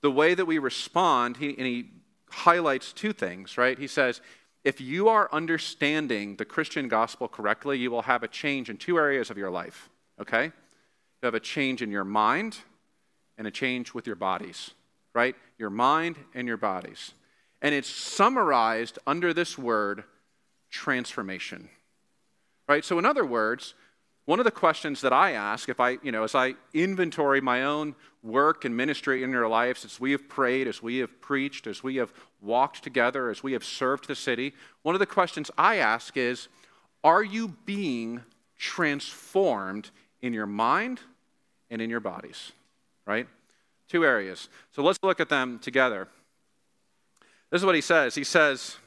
the 0.01 0.11
way 0.11 0.33
that 0.33 0.45
we 0.45 0.57
respond, 0.57 1.37
he, 1.37 1.49
and 1.49 1.67
he 1.67 1.89
highlights 2.35 2.93
two 2.93 3.13
things, 3.13 3.57
right? 3.57 3.77
He 3.77 3.87
says, 3.87 4.21
if 4.63 4.81
you 4.81 5.09
are 5.09 5.29
understanding 5.31 6.35
the 6.35 6.45
Christian 6.45 6.87
gospel 6.87 7.27
correctly, 7.27 7.77
you 7.77 7.91
will 7.91 8.03
have 8.03 8.23
a 8.23 8.27
change 8.27 8.69
in 8.69 8.77
two 8.77 8.97
areas 8.97 9.29
of 9.29 9.37
your 9.37 9.51
life, 9.51 9.89
okay? 10.19 10.45
You 10.45 11.25
have 11.25 11.35
a 11.35 11.39
change 11.39 11.81
in 11.81 11.91
your 11.91 12.03
mind 12.03 12.57
and 13.37 13.47
a 13.47 13.51
change 13.51 13.93
with 13.93 14.07
your 14.07 14.15
bodies, 14.15 14.71
right? 15.13 15.35
Your 15.57 15.69
mind 15.69 16.17
and 16.33 16.47
your 16.47 16.57
bodies. 16.57 17.13
And 17.61 17.73
it's 17.73 17.89
summarized 17.89 18.99
under 19.05 19.33
this 19.33 19.57
word 19.57 20.03
transformation 20.69 21.69
right? 22.67 22.83
So, 22.83 22.99
in 22.99 23.05
other 23.05 23.25
words, 23.25 23.73
one 24.25 24.39
of 24.39 24.45
the 24.45 24.51
questions 24.51 25.01
that 25.01 25.13
I 25.13 25.31
ask, 25.33 25.69
if 25.69 25.79
I, 25.79 25.97
you 26.01 26.11
know, 26.11 26.23
as 26.23 26.33
I 26.33 26.55
inventory 26.73 27.41
my 27.41 27.63
own 27.63 27.95
work 28.23 28.65
and 28.65 28.75
ministry 28.75 29.23
in 29.23 29.29
your 29.29 29.47
lives, 29.47 29.85
as 29.85 29.99
we 29.99 30.11
have 30.11 30.27
prayed, 30.27 30.67
as 30.67 30.81
we 30.81 30.97
have 30.97 31.21
preached, 31.21 31.67
as 31.67 31.83
we 31.83 31.97
have 31.97 32.11
walked 32.41 32.83
together, 32.83 33.29
as 33.29 33.43
we 33.43 33.53
have 33.53 33.63
served 33.63 34.07
the 34.07 34.15
city, 34.15 34.53
one 34.81 34.95
of 34.95 34.99
the 34.99 35.05
questions 35.05 35.51
I 35.57 35.77
ask 35.77 36.17
is 36.17 36.47
Are 37.03 37.23
you 37.23 37.49
being 37.65 38.23
transformed 38.57 39.91
in 40.21 40.33
your 40.33 40.47
mind 40.47 41.01
and 41.69 41.79
in 41.81 41.89
your 41.91 41.99
bodies, 41.99 42.51
right? 43.05 43.27
Two 43.87 44.03
areas. 44.03 44.49
So 44.71 44.81
let's 44.81 44.99
look 45.03 45.19
at 45.19 45.29
them 45.29 45.59
together. 45.59 46.07
This 47.51 47.61
is 47.61 47.65
what 47.65 47.75
he 47.75 47.81
says. 47.81 48.15
He 48.15 48.23
says, 48.23 48.77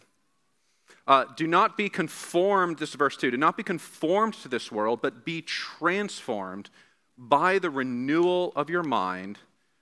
uh, 1.09 1.25
Do 1.37 1.47
not 1.47 1.77
be 1.77 1.89
conformed, 1.89 2.79
this 2.79 2.91
is 2.91 2.95
verse 2.95 3.17
2, 3.17 3.33
do 3.33 3.37
not 3.37 3.57
be 3.57 3.63
conformed 3.63 4.35
to 4.35 4.49
this 4.49 4.71
world, 4.71 5.01
but 5.03 5.25
be 5.25 5.43
transformed 5.43 6.71
by 7.17 7.59
the 7.59 7.71
renewal 7.71 8.53
of 8.55 8.71
your 8.71 8.85
mind, 8.85 9.39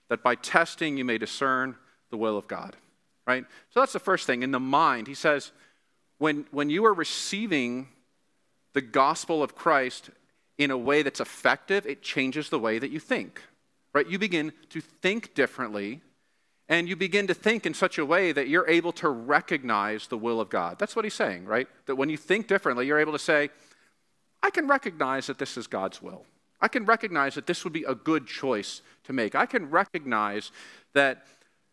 that 0.08 0.22
by 0.22 0.36
testing 0.36 0.96
you 0.96 1.04
may 1.04 1.18
discern 1.18 1.76
the 2.10 2.16
will 2.16 2.38
of 2.38 2.48
God. 2.48 2.76
Right? 3.26 3.44
So 3.70 3.80
that's 3.80 3.92
the 3.92 3.98
first 3.98 4.26
thing. 4.26 4.42
In 4.42 4.52
the 4.52 4.60
mind, 4.60 5.08
he 5.08 5.14
says, 5.14 5.50
when, 6.18 6.46
when 6.52 6.70
you 6.70 6.86
are 6.86 6.94
receiving 6.94 7.88
the 8.72 8.80
gospel 8.80 9.42
of 9.42 9.56
Christ 9.56 10.10
in 10.58 10.70
a 10.70 10.78
way 10.78 11.02
that's 11.02 11.20
effective, 11.20 11.86
it 11.86 12.02
changes 12.02 12.48
the 12.48 12.58
way 12.58 12.78
that 12.78 12.90
you 12.90 13.00
think. 13.00 13.42
Right? 13.92 14.06
You 14.06 14.18
begin 14.18 14.52
to 14.70 14.80
think 14.80 15.34
differently, 15.34 16.02
and 16.68 16.88
you 16.88 16.96
begin 16.96 17.26
to 17.28 17.34
think 17.34 17.64
in 17.64 17.74
such 17.74 17.98
a 17.98 18.04
way 18.04 18.32
that 18.32 18.48
you're 18.48 18.68
able 18.68 18.92
to 18.92 19.08
recognize 19.08 20.08
the 20.08 20.18
will 20.18 20.40
of 20.40 20.48
God. 20.48 20.78
That's 20.78 20.96
what 20.96 21.04
he's 21.04 21.14
saying, 21.14 21.44
right? 21.44 21.68
That 21.86 21.96
when 21.96 22.08
you 22.08 22.16
think 22.16 22.48
differently, 22.48 22.86
you're 22.86 22.98
able 22.98 23.12
to 23.12 23.18
say, 23.18 23.50
I 24.42 24.50
can 24.50 24.66
recognize 24.66 25.28
that 25.28 25.38
this 25.38 25.56
is 25.56 25.66
God's 25.66 26.02
will. 26.02 26.24
I 26.60 26.68
can 26.68 26.84
recognize 26.84 27.34
that 27.34 27.46
this 27.46 27.64
would 27.64 27.72
be 27.72 27.84
a 27.84 27.94
good 27.94 28.26
choice 28.26 28.82
to 29.04 29.12
make. 29.12 29.34
I 29.34 29.46
can 29.46 29.70
recognize 29.70 30.50
that, 30.94 31.26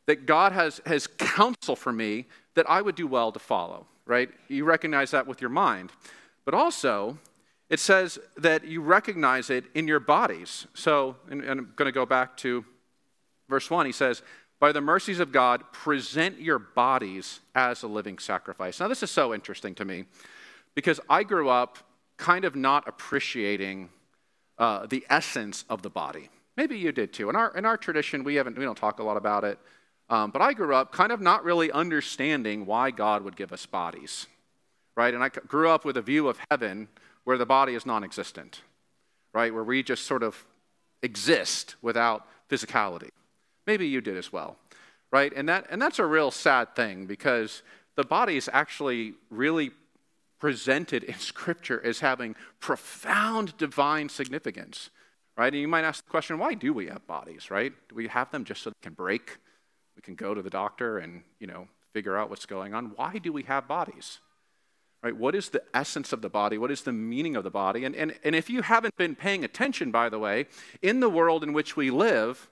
that 0.06 0.26
God 0.26 0.52
has, 0.52 0.82
has 0.86 1.08
counsel 1.08 1.76
for 1.76 1.92
me 1.92 2.26
that 2.56 2.70
I 2.70 2.82
would 2.82 2.96
do 2.96 3.08
well 3.08 3.32
to 3.32 3.40
follow, 3.40 3.88
right? 4.06 4.30
You 4.48 4.66
recognize 4.66 5.12
that 5.12 5.26
with 5.26 5.42
your 5.42 5.50
mind. 5.50 5.92
But 6.46 6.54
also, 6.54 7.18
it 7.70 7.80
says 7.80 8.20
that 8.38 8.68
you 8.68 8.82
recognize 8.82 9.50
it 9.50 9.66
in 9.74 9.88
your 9.88 10.00
bodies. 10.00 10.68
So, 10.74 11.16
and, 11.30 11.42
and 11.42 11.60
I'm 11.60 11.74
going 11.76 11.88
to 11.88 11.94
go 11.94 12.06
back 12.06 12.38
to 12.38 12.66
verse 13.50 13.70
1. 13.70 13.86
He 13.86 13.92
says, 13.92 14.22
By 14.64 14.72
the 14.72 14.80
mercies 14.80 15.20
of 15.20 15.34
God, 15.34 15.62
present 15.74 16.40
your 16.40 16.58
bodies 16.58 17.42
as 17.54 17.84
a 17.84 17.88
living 17.88 18.18
sacrifice. 18.18 18.80
Now, 18.80 18.88
this 18.88 19.04
is 19.04 19.12
so 19.12 19.34
interesting 19.34 19.76
to 19.76 19.84
me 19.84 20.06
because 20.74 21.02
I 21.10 21.24
grew 21.24 21.50
up 21.50 21.80
kind 22.16 22.46
of 22.46 22.56
not 22.56 22.88
appreciating 22.88 23.90
uh, 24.58 24.86
the 24.86 25.06
essence 25.10 25.66
of 25.70 25.82
the 25.82 25.90
body. 25.90 26.30
Maybe 26.56 26.78
you 26.78 26.94
did 26.94 27.12
too. 27.12 27.30
In 27.30 27.36
our, 27.36 27.54
in 27.58 27.66
our 27.66 27.76
tradition, 27.76 28.24
we, 28.24 28.36
haven't, 28.36 28.58
we 28.58 28.64
don't 28.64 28.78
talk 28.78 29.00
a 29.00 29.04
lot 29.04 29.18
about 29.18 29.44
it. 29.44 29.60
Um, 30.10 30.32
but 30.32 30.42
I 30.42 30.54
grew 30.54 30.74
up 30.74 30.94
kind 30.94 31.12
of 31.12 31.20
not 31.20 31.44
really 31.44 31.70
understanding 31.70 32.66
why 32.66 32.90
God 32.92 33.22
would 33.26 33.36
give 33.36 33.52
us 33.52 33.66
bodies, 33.66 34.28
right? 34.96 35.14
And 35.14 35.22
I 35.22 35.28
grew 35.28 35.68
up 35.68 35.84
with 35.84 35.98
a 35.98 36.02
view 36.02 36.30
of 36.30 36.40
heaven 36.50 36.88
where 37.26 37.38
the 37.38 37.46
body 37.46 37.74
is 37.76 37.86
non 37.86 38.06
existent, 38.06 38.62
right? 39.34 39.54
Where 39.54 39.66
we 39.66 39.84
just 39.84 40.06
sort 40.06 40.24
of 40.24 40.46
exist 41.02 41.76
without 41.82 42.26
physicality. 42.50 43.10
Maybe 43.66 43.88
you 43.88 44.02
did 44.02 44.18
as 44.18 44.32
well, 44.32 44.58
right? 45.12 45.32
And, 45.36 45.48
that, 45.50 45.68
and 45.70 45.82
that's 45.82 46.00
a 46.00 46.06
real 46.06 46.32
sad 46.32 46.76
thing 46.76 47.06
because 47.06 47.64
the 47.96 48.04
body 48.04 48.38
is 48.38 48.50
actually 48.52 49.14
really 49.30 49.72
presented 50.40 51.04
in 51.04 51.16
Scripture 51.20 51.82
as 51.84 52.00
having 52.00 52.36
profound 52.60 53.58
divine 53.58 54.10
significance, 54.10 54.90
right? 55.38 55.54
And 55.54 55.62
you 55.62 55.68
might 55.68 55.86
ask 55.86 56.04
the 56.04 56.10
question, 56.10 56.38
why 56.38 56.54
do 56.54 56.74
we 56.74 56.88
have 56.88 57.06
bodies, 57.08 57.50
right? 57.50 57.72
Do 57.90 57.96
we 57.96 58.08
have 58.08 58.32
them 58.32 58.44
just 58.44 58.62
so 58.62 58.70
they 58.70 58.76
can 58.82 58.94
break? 58.94 59.38
We 59.96 60.02
can 60.02 60.16
go 60.16 60.34
to 60.34 60.42
the 60.42 60.50
doctor 60.50 60.98
and, 60.98 61.24
you 61.40 61.48
know, 61.48 61.68
figure 61.94 62.18
out 62.18 62.30
what's 62.30 62.46
going 62.46 62.74
on. 62.74 62.92
Why 62.96 63.20
do 63.20 63.32
we 63.32 63.44
have 63.44 63.68
bodies? 63.68 64.20
Right? 65.04 65.16
What 65.16 65.36
is 65.36 65.50
the 65.50 65.62
essence 65.74 66.14
of 66.14 66.22
the 66.22 66.30
body? 66.30 66.58
What 66.58 66.72
is 66.72 66.82
the 66.82 66.94
meaning 66.94 67.36
of 67.36 67.44
the 67.44 67.52
body? 67.52 67.86
And, 67.86 67.96
and, 67.96 68.16
and 68.24 68.36
if 68.36 68.50
you 68.50 68.62
haven't 68.62 68.96
been 68.96 69.16
paying 69.16 69.44
attention, 69.44 69.92
by 69.92 70.10
the 70.10 70.18
way, 70.18 70.48
in 70.82 71.02
the 71.02 71.10
world 71.10 71.44
in 71.44 71.54
which 71.54 71.76
we 71.76 71.92
live, 71.92 72.50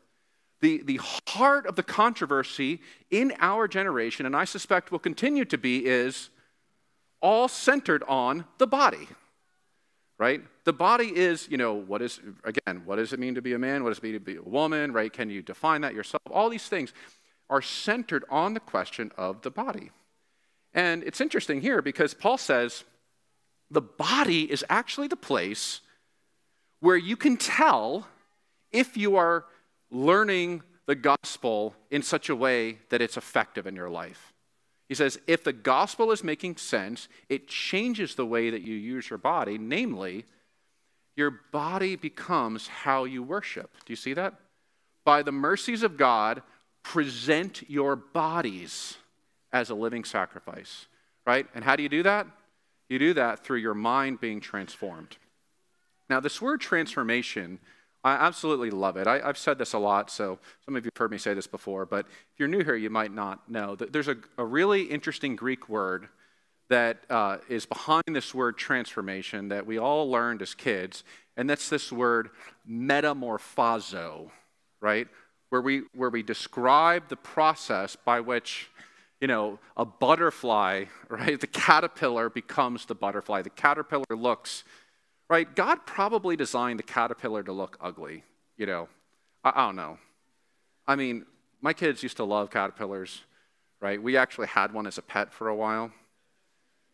the, 0.62 0.84
the 0.84 1.00
heart 1.28 1.66
of 1.66 1.76
the 1.76 1.84
controversy 1.84 2.80
in 3.10 3.34
our 3.40 3.68
generation, 3.68 4.26
and 4.26 4.36
I 4.36 4.46
suspect 4.46 4.92
will 4.92 5.00
continue 5.00 5.44
to 5.46 5.58
be, 5.58 5.86
is 5.86 6.30
all 7.22 7.48
centered 7.48 8.04
on 8.08 8.46
the 8.60 8.68
body, 8.68 9.08
right? 10.18 10.42
The 10.64 10.74
body 10.74 11.16
is, 11.16 11.48
you 11.50 11.58
know, 11.58 11.74
what 11.74 12.02
is, 12.02 12.20
again, 12.44 12.84
what 12.86 12.98
does 12.98 13.12
it 13.12 13.20
mean 13.20 13.36
to 13.36 13.42
be 13.42 13.54
a 13.54 13.60
man? 13.60 13.84
What 13.84 13.90
does 13.90 13.98
it 13.98 14.04
mean 14.04 14.14
to 14.14 14.20
be 14.20 14.36
a 14.36 14.42
woman, 14.42 14.92
right? 14.92 15.12
Can 15.12 15.30
you 15.30 15.42
define 15.42 15.82
that 15.82 15.96
yourself? 15.96 16.22
All 16.30 16.50
these 16.50 16.68
things 16.68 16.94
are 17.50 17.62
centered 17.62 18.24
on 18.30 18.54
the 18.54 18.60
question 18.60 19.12
of 19.18 19.42
the 19.42 19.52
body. 19.52 19.92
And 20.74 21.04
it's 21.04 21.20
interesting 21.20 21.62
here 21.62 21.82
because 21.82 22.14
Paul 22.14 22.38
says 22.38 22.86
the 23.70 23.82
body 23.82 24.50
is 24.50 24.64
actually 24.70 25.08
the 25.08 25.18
place 25.18 25.82
where 26.80 26.96
you 26.96 27.16
can 27.18 27.36
tell 27.36 28.08
if 28.72 28.96
you 28.96 29.16
are 29.16 29.46
learning 29.92 30.64
the 30.88 30.96
gospel 30.96 31.76
in 31.90 32.02
such 32.02 32.30
a 32.30 32.36
way 32.36 32.80
that 32.90 33.02
it's 33.02 33.18
effective 33.18 33.68
in 33.68 33.76
your 33.76 33.90
life. 33.90 34.34
He 34.90 34.96
says, 34.96 35.20
if 35.28 35.44
the 35.44 35.54
gospel 35.54 36.12
is 36.12 36.24
making 36.24 36.58
sense, 36.58 37.08
it 37.30 37.48
changes 37.48 38.16
the 38.16 38.26
way 38.26 38.50
that 38.50 38.62
you 38.62 38.76
use 38.76 39.10
your 39.10 39.20
body, 39.20 39.58
namely, 39.58 40.26
your 41.16 41.32
body 41.52 41.96
becomes 41.96 42.68
how 42.68 43.04
you 43.04 43.24
worship. 43.24 43.72
Do 43.86 43.94
you 43.94 43.98
see 43.98 44.14
that? 44.14 44.34
By 45.06 45.24
the 45.24 45.32
mercies 45.32 45.84
of 45.84 45.98
God, 45.98 46.42
present 46.84 47.70
your 47.70 47.96
bodies 47.96 48.98
as 49.54 49.70
a 49.70 49.76
living 49.76 50.04
sacrifice, 50.04 50.88
right? 51.26 51.46
And 51.54 51.64
how 51.64 51.76
do 51.76 51.84
you 51.84 51.90
do 51.90 52.04
that? 52.04 52.28
You 52.90 53.00
do 53.00 53.14
that 53.14 53.46
through 53.46 53.60
your 53.60 53.74
mind 53.74 54.20
being 54.20 54.42
transformed. 54.42 55.18
Now, 56.10 56.20
this 56.20 56.42
word 56.42 56.60
transformation 56.60 57.60
I 58.04 58.14
absolutely 58.14 58.72
love 58.72 58.98
it. 58.98 59.06
I, 59.08 59.20
have 59.20 59.38
said 59.38 59.58
this 59.58 59.74
a 59.74 59.78
lot, 59.78 60.10
so 60.10 60.40
some 60.66 60.76
of 60.76 60.84
you 60.84 60.90
have 60.94 61.00
heard 61.00 61.12
me 61.12 61.18
say 61.18 61.34
this 61.34 61.48
before, 61.48 61.86
but 61.86 62.08
if 62.08 62.40
you're 62.40 62.48
new 62.48 62.64
here, 62.64 62.76
you 62.76 62.90
might 62.90 63.14
not 63.14 63.50
know 63.50 63.76
that 63.76 63.94
there's 63.94 64.08
a, 64.08 64.18
a 64.38 64.46
really 64.46 64.84
interesting 64.84 65.36
Greek 65.36 65.70
word 65.70 66.08
that 66.70 67.04
uh, 67.10 67.38
is 67.48 67.66
behind 67.66 68.04
this 68.08 68.34
word 68.34 68.58
transformation 68.58 69.50
that 69.50 69.68
we 69.68 69.78
all 69.78 70.10
learned 70.10 70.42
as 70.42 70.56
kids, 70.56 71.04
and 71.38 71.50
that's 71.50 71.70
this 71.70 71.92
word 71.92 72.30
metamorphazo, 72.68 74.32
right? 74.80 75.08
Where 75.50 75.62
we, 75.62 75.84
where 75.94 76.10
we 76.10 76.24
describe 76.24 77.08
the 77.10 77.18
process 77.18 77.96
by 77.96 78.22
which 78.22 78.70
you 79.20 79.28
know, 79.28 79.60
a 79.78 79.86
butterfly, 79.86 80.86
right? 81.10 81.40
The 81.40 81.48
caterpillar 81.48 82.30
becomes 82.30 82.86
the 82.86 82.96
butterfly. 82.96 83.44
The 83.44 83.52
caterpillar 83.52 84.06
looks 84.10 84.64
right? 85.32 85.56
God 85.56 85.86
probably 85.86 86.36
designed 86.36 86.78
the 86.78 86.84
caterpillar 86.84 87.42
to 87.44 87.54
look 87.54 87.78
ugly, 87.80 88.26
you 88.58 88.66
know. 88.66 88.90
I, 89.46 89.54
I, 89.56 89.66
don't 89.68 89.78
know. 89.78 89.98
I 90.86 90.98
mean, 90.98 91.26
my 91.62 91.72
kids 91.72 92.04
used 92.04 92.18
to 92.18 92.26
love 92.26 92.52
caterpillars, 92.52 93.22
right? 93.80 94.04
We 94.04 94.18
actually 94.18 94.48
had 94.48 94.74
one 94.74 94.86
as 94.86 94.98
a 94.98 95.02
pet 95.02 95.32
for 95.32 95.48
a 95.48 95.56
while 95.56 95.94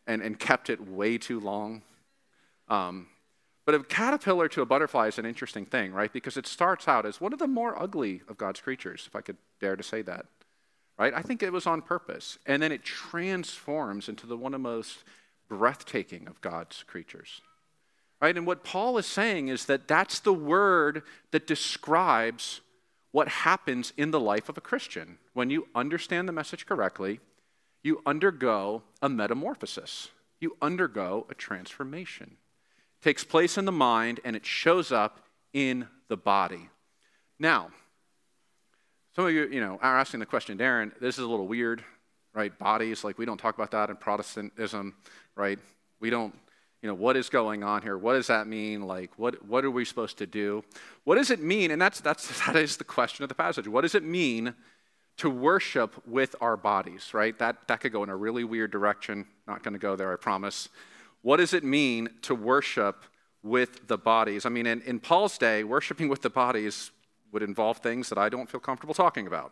and, 0.06 0.22
and 0.22 0.38
kept 0.38 0.70
it 0.70 0.88
way 0.88 1.18
too 1.18 1.40
long. 1.40 1.82
Um, 2.70 3.08
but 3.66 3.74
a 3.74 3.80
caterpillar 3.80 4.48
to 4.50 4.62
a 4.62 4.68
butterfly 4.68 5.08
is 5.08 5.18
an 5.18 5.26
interesting 5.26 5.66
thing, 5.66 5.92
right? 5.92 6.14
Because 6.14 6.38
it 6.38 6.46
starts 6.46 6.88
out 6.88 7.08
as 7.08 7.20
one 7.20 7.34
of 7.34 7.40
the 7.40 7.48
more 7.48 7.82
ugly 7.82 8.22
of 8.30 8.38
God's 8.38 8.62
creatures, 8.62 9.06
if 9.08 9.16
I 9.16 9.22
could 9.22 9.38
dare 9.60 9.76
to 9.76 9.82
say 9.82 10.04
that, 10.04 10.28
right? 11.00 11.12
I 11.12 11.24
think 11.24 11.42
it 11.42 11.52
was 11.52 11.66
on 11.66 11.82
purpose. 11.82 12.38
And 12.46 12.62
then 12.62 12.72
it 12.72 12.84
transforms 12.84 14.08
into 14.08 14.28
the 14.28 14.38
one 14.38 14.54
of 14.54 14.62
the 14.62 14.70
most 14.70 15.04
breathtaking 15.50 16.28
of 16.28 16.40
God's 16.42 16.84
creatures. 16.84 17.42
Right? 18.20 18.36
And 18.36 18.48
what 18.48 18.64
Paul 18.64 18.98
is 18.98 19.06
saying 19.06 19.50
is 19.50 19.66
that 19.66 19.88
that's 19.88 20.20
the 20.20 20.34
word 20.34 21.04
that 21.32 21.46
describes 21.46 22.62
what 23.12 23.28
happens 23.28 23.94
in 23.96 24.12
the 24.12 24.20
life 24.20 24.50
of 24.50 24.58
a 24.58 24.62
Christian. 24.62 25.18
When 25.34 25.50
you 25.50 25.68
understand 25.76 26.28
the 26.28 26.34
message 26.34 26.66
correctly, 26.66 27.20
you 27.84 28.02
undergo 28.06 28.84
a 29.02 29.10
metamorphosis, 29.10 30.10
you 30.40 30.58
undergo 30.62 31.26
a 31.30 31.36
transformation. 31.36 32.38
It 33.00 33.04
takes 33.04 33.24
place 33.24 33.58
in 33.58 33.66
the 33.66 33.72
mind 33.72 34.20
and 34.26 34.36
it 34.36 34.46
shows 34.46 34.92
up 34.92 35.22
in 35.54 35.88
the 36.08 36.18
body. 36.18 36.70
Now, 37.40 37.70
some 39.16 39.26
of 39.26 39.32
you, 39.32 39.48
you 39.48 39.62
know, 39.62 39.80
are 39.82 39.98
asking 39.98 40.20
the 40.20 40.26
question, 40.26 40.58
Darren, 40.58 40.92
this 41.00 41.18
is 41.18 41.24
a 41.24 41.28
little 41.28 41.48
weird, 41.48 41.84
right? 42.34 42.56
Bodies, 42.58 43.04
like 43.04 43.18
we 43.18 43.26
don't 43.26 43.40
talk 43.40 43.56
about 43.56 43.72
that 43.72 43.90
in 43.90 43.96
Protestantism, 43.96 44.96
right? 45.36 45.58
We 46.00 46.10
don't 46.10 46.36
you 46.88 46.94
know, 46.94 46.96
what 46.96 47.18
is 47.18 47.28
going 47.28 47.66
on 47.66 47.82
here? 47.82 47.98
What 47.98 48.14
does 48.14 48.28
that 48.28 48.48
mean? 48.48 48.84
Like, 48.84 49.12
what, 49.18 49.46
what 49.46 49.66
are 49.66 49.72
we 49.72 49.84
supposed 49.84 50.18
to 50.20 50.26
do? 50.26 50.64
What 51.04 51.16
does 51.16 51.32
it 51.32 51.42
mean? 51.42 51.72
And 51.72 51.82
that's, 51.82 52.00
that's, 52.00 52.30
that 52.46 52.56
is 52.56 52.78
the 52.78 52.86
question 52.86 53.24
of 53.24 53.30
the 53.30 53.36
passage. 53.36 53.68
What 53.68 53.82
does 53.82 53.94
it 53.94 54.04
mean 54.04 54.54
to 55.18 55.30
worship 55.30 56.02
with 56.08 56.34
our 56.40 56.56
bodies, 56.56 57.14
right? 57.14 57.38
That, 57.40 57.68
that 57.68 57.82
could 57.82 57.92
go 57.92 58.04
in 58.04 58.10
a 58.10 58.16
really 58.16 58.46
weird 58.46 58.72
direction. 58.72 59.26
Not 59.50 59.64
going 59.64 59.74
to 59.74 59.80
go 59.80 59.98
there, 59.98 60.14
I 60.14 60.16
promise. 60.16 60.70
What 61.24 61.38
does 61.38 61.54
it 61.54 61.66
mean 61.66 62.08
to 62.22 62.34
worship 62.34 63.04
with 63.44 63.90
the 63.90 63.98
bodies? 63.98 64.46
I 64.46 64.50
mean, 64.50 64.66
in, 64.66 64.82
in 64.84 65.02
Paul's 65.02 65.38
day, 65.38 65.66
worshiping 65.66 66.08
with 66.08 66.22
the 66.22 66.30
bodies 66.30 66.92
would 67.34 67.44
involve 67.44 67.80
things 67.80 68.08
that 68.08 68.18
I 68.18 68.30
don't 68.30 68.50
feel 68.50 68.62
comfortable 68.62 68.94
talking 68.94 69.28
about. 69.28 69.52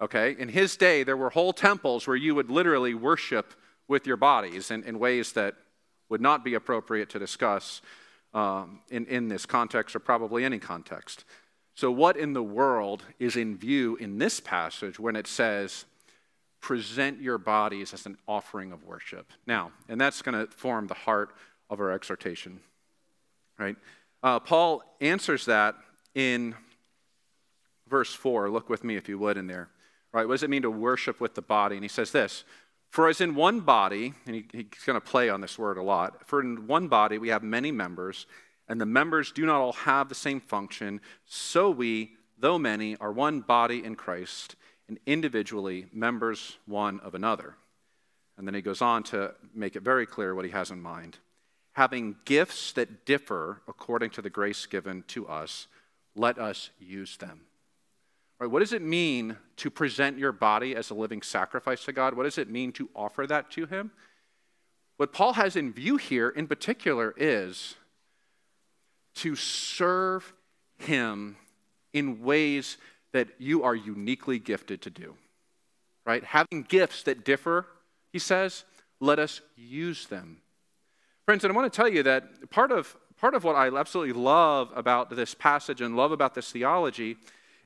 Okay? 0.00 0.36
In 0.38 0.50
his 0.50 0.76
day, 0.76 1.02
there 1.02 1.16
were 1.16 1.30
whole 1.30 1.52
temples 1.52 2.06
where 2.06 2.14
you 2.14 2.36
would 2.36 2.48
literally 2.48 2.94
worship 2.94 3.54
with 3.88 4.06
your 4.06 4.16
bodies 4.16 4.70
in, 4.70 4.84
in 4.84 5.00
ways 5.00 5.32
that 5.32 5.56
would 6.10 6.20
not 6.20 6.44
be 6.44 6.54
appropriate 6.54 7.08
to 7.10 7.18
discuss 7.18 7.80
um, 8.34 8.80
in, 8.90 9.06
in 9.06 9.28
this 9.28 9.46
context 9.46 9.96
or 9.96 10.00
probably 10.00 10.44
any 10.44 10.58
context. 10.58 11.24
So, 11.74 11.90
what 11.90 12.16
in 12.16 12.34
the 12.34 12.42
world 12.42 13.04
is 13.18 13.36
in 13.36 13.56
view 13.56 13.96
in 13.96 14.18
this 14.18 14.40
passage 14.40 14.98
when 14.98 15.16
it 15.16 15.26
says, 15.26 15.86
present 16.60 17.22
your 17.22 17.38
bodies 17.38 17.94
as 17.94 18.04
an 18.04 18.18
offering 18.28 18.70
of 18.72 18.84
worship? 18.84 19.32
Now, 19.46 19.72
and 19.88 19.98
that's 19.98 20.20
going 20.20 20.38
to 20.38 20.52
form 20.52 20.88
the 20.88 20.94
heart 20.94 21.34
of 21.70 21.80
our 21.80 21.90
exhortation, 21.90 22.60
right? 23.58 23.76
Uh, 24.22 24.40
Paul 24.40 24.82
answers 25.00 25.46
that 25.46 25.76
in 26.14 26.54
verse 27.88 28.12
4. 28.12 28.50
Look 28.50 28.68
with 28.68 28.84
me, 28.84 28.96
if 28.96 29.08
you 29.08 29.18
would, 29.18 29.36
in 29.36 29.46
there. 29.46 29.68
Right? 30.12 30.26
What 30.26 30.34
does 30.34 30.42
it 30.42 30.50
mean 30.50 30.62
to 30.62 30.70
worship 30.70 31.20
with 31.20 31.34
the 31.34 31.42
body? 31.42 31.76
And 31.76 31.84
he 31.84 31.88
says 31.88 32.10
this 32.10 32.44
For 32.90 33.08
as 33.08 33.20
in 33.20 33.34
one 33.34 33.60
body, 33.60 34.14
and 34.26 34.34
he, 34.34 34.46
he's 34.52 34.84
going 34.84 35.00
to 35.00 35.06
play 35.06 35.30
on 35.30 35.40
this 35.40 35.58
word 35.58 35.78
a 35.78 35.82
lot, 35.82 36.26
for 36.26 36.40
in 36.40 36.66
one 36.66 36.88
body 36.88 37.18
we 37.18 37.28
have 37.28 37.42
many 37.42 37.70
members 37.70 38.26
and 38.70 38.80
the 38.80 38.86
members 38.86 39.32
do 39.32 39.44
not 39.44 39.60
all 39.60 39.72
have 39.72 40.08
the 40.08 40.14
same 40.14 40.40
function, 40.40 41.00
so 41.26 41.70
we, 41.70 42.12
though 42.38 42.56
many, 42.56 42.94
are 42.98 43.10
one 43.10 43.40
body 43.40 43.84
in 43.84 43.96
Christ, 43.96 44.54
and 44.86 44.96
individually 45.06 45.86
members 45.92 46.56
one 46.66 47.00
of 47.00 47.16
another. 47.16 47.56
And 48.38 48.46
then 48.46 48.54
he 48.54 48.62
goes 48.62 48.80
on 48.80 49.02
to 49.04 49.34
make 49.52 49.74
it 49.74 49.82
very 49.82 50.06
clear 50.06 50.36
what 50.36 50.44
he 50.44 50.52
has 50.52 50.70
in 50.70 50.80
mind. 50.80 51.18
Having 51.72 52.16
gifts 52.24 52.70
that 52.74 53.04
differ 53.04 53.60
according 53.66 54.10
to 54.10 54.22
the 54.22 54.30
grace 54.30 54.66
given 54.66 55.02
to 55.08 55.26
us, 55.26 55.66
let 56.14 56.38
us 56.38 56.70
use 56.78 57.16
them. 57.16 57.40
Right, 58.40 58.50
what 58.50 58.60
does 58.60 58.72
it 58.72 58.80
mean 58.80 59.36
to 59.56 59.70
present 59.70 60.18
your 60.18 60.32
body 60.32 60.74
as 60.74 60.88
a 60.88 60.94
living 60.94 61.20
sacrifice 61.20 61.84
to 61.84 61.92
God? 61.92 62.14
What 62.14 62.22
does 62.22 62.38
it 62.38 62.48
mean 62.48 62.72
to 62.72 62.88
offer 62.96 63.26
that 63.26 63.50
to 63.52 63.66
Him? 63.66 63.90
What 64.96 65.12
Paul 65.12 65.34
has 65.34 65.56
in 65.56 65.74
view 65.74 65.98
here 65.98 66.30
in 66.30 66.46
particular 66.46 67.14
is 67.18 67.74
to 69.16 69.36
serve 69.36 70.32
Him 70.78 71.36
in 71.92 72.22
ways 72.22 72.78
that 73.12 73.28
you 73.38 73.62
are 73.62 73.74
uniquely 73.74 74.38
gifted 74.38 74.80
to 74.82 74.90
do. 74.90 75.16
Right? 76.06 76.24
Having 76.24 76.62
gifts 76.62 77.02
that 77.02 77.24
differ, 77.24 77.66
he 78.10 78.18
says, 78.18 78.64
let 79.00 79.18
us 79.18 79.42
use 79.54 80.06
them. 80.06 80.38
Friends, 81.26 81.44
and 81.44 81.52
I 81.52 81.56
want 81.56 81.70
to 81.70 81.76
tell 81.76 81.88
you 81.88 82.02
that 82.04 82.50
part 82.50 82.72
of, 82.72 82.96
part 83.18 83.34
of 83.34 83.44
what 83.44 83.56
I 83.56 83.68
absolutely 83.68 84.14
love 84.14 84.72
about 84.74 85.10
this 85.10 85.34
passage 85.34 85.82
and 85.82 85.94
love 85.94 86.10
about 86.10 86.34
this 86.34 86.50
theology 86.50 87.18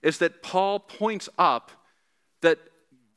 is 0.04 0.18
that 0.18 0.42
Paul 0.42 0.78
points 0.78 1.28
up 1.38 1.72
that 2.42 2.58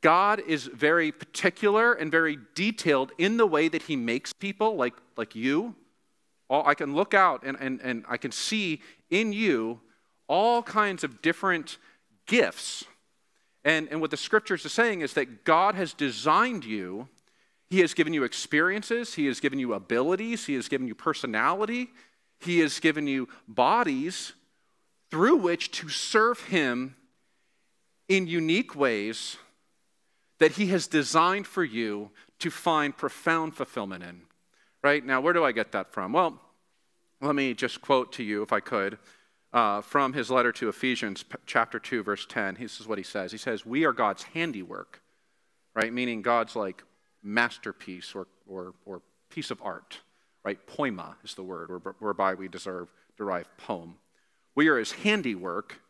God 0.00 0.40
is 0.40 0.64
very 0.64 1.12
particular 1.12 1.92
and 1.92 2.10
very 2.10 2.38
detailed 2.54 3.12
in 3.18 3.36
the 3.36 3.46
way 3.46 3.68
that 3.68 3.82
he 3.82 3.94
makes 3.94 4.32
people, 4.32 4.74
like, 4.74 4.94
like 5.16 5.36
you, 5.36 5.76
all, 6.48 6.66
I 6.66 6.74
can 6.74 6.94
look 6.94 7.12
out 7.12 7.42
and, 7.44 7.58
and, 7.60 7.80
and 7.82 8.04
I 8.08 8.16
can 8.16 8.32
see 8.32 8.80
in 9.10 9.34
you 9.34 9.80
all 10.28 10.62
kinds 10.62 11.04
of 11.04 11.20
different 11.20 11.76
gifts. 12.26 12.84
And, 13.64 13.88
and 13.90 14.00
what 14.00 14.10
the 14.10 14.16
scriptures 14.16 14.64
are 14.64 14.70
saying 14.70 15.02
is 15.02 15.12
that 15.12 15.44
God 15.44 15.74
has 15.74 15.92
designed 15.92 16.64
you. 16.64 17.08
He 17.68 17.80
has 17.80 17.92
given 17.92 18.14
you 18.14 18.24
experiences, 18.24 19.14
He 19.14 19.26
has 19.26 19.40
given 19.40 19.58
you 19.58 19.74
abilities, 19.74 20.46
He 20.46 20.54
has 20.54 20.68
given 20.68 20.88
you 20.88 20.94
personality, 20.94 21.90
He 22.40 22.60
has 22.60 22.80
given 22.80 23.06
you 23.06 23.28
bodies 23.46 24.32
through 25.10 25.36
which 25.36 25.70
to 25.72 25.88
serve 25.88 26.40
Him 26.40 26.96
in 28.08 28.26
unique 28.26 28.74
ways 28.74 29.36
that 30.38 30.52
He 30.52 30.66
has 30.68 30.86
designed 30.86 31.46
for 31.46 31.64
you 31.64 32.10
to 32.38 32.50
find 32.50 32.96
profound 32.96 33.54
fulfillment 33.54 34.04
in 34.04 34.22
right? 34.82 35.04
Now, 35.04 35.20
where 35.20 35.32
do 35.32 35.44
I 35.44 35.52
get 35.52 35.72
that 35.72 35.92
from? 35.92 36.12
Well, 36.12 36.40
let 37.20 37.34
me 37.34 37.54
just 37.54 37.80
quote 37.80 38.12
to 38.14 38.22
you, 38.22 38.42
if 38.42 38.52
I 38.52 38.60
could, 38.60 38.98
uh, 39.52 39.80
from 39.80 40.12
his 40.12 40.30
letter 40.30 40.52
to 40.52 40.68
Ephesians, 40.68 41.24
chapter 41.46 41.78
2, 41.78 42.02
verse 42.02 42.26
10. 42.26 42.56
This 42.60 42.80
is 42.80 42.86
what 42.86 42.98
he 42.98 43.04
says 43.04 43.32
He 43.32 43.38
says, 43.38 43.66
We 43.66 43.84
are 43.84 43.92
God's 43.92 44.22
handiwork, 44.22 45.02
right? 45.74 45.92
Meaning 45.92 46.22
God's 46.22 46.54
like 46.54 46.82
masterpiece 47.22 48.14
or, 48.14 48.26
or, 48.46 48.74
or 48.84 49.02
piece 49.30 49.50
of 49.50 49.60
art, 49.62 50.00
right? 50.44 50.58
Poema 50.66 51.16
is 51.24 51.34
the 51.34 51.42
word 51.42 51.70
whereby 51.98 52.34
we 52.34 52.48
deserve, 52.48 52.92
derive 53.16 53.48
poem. 53.56 53.96
We 54.58 54.66
are 54.66 54.78
his 54.78 54.90
handiwork, 54.90 55.82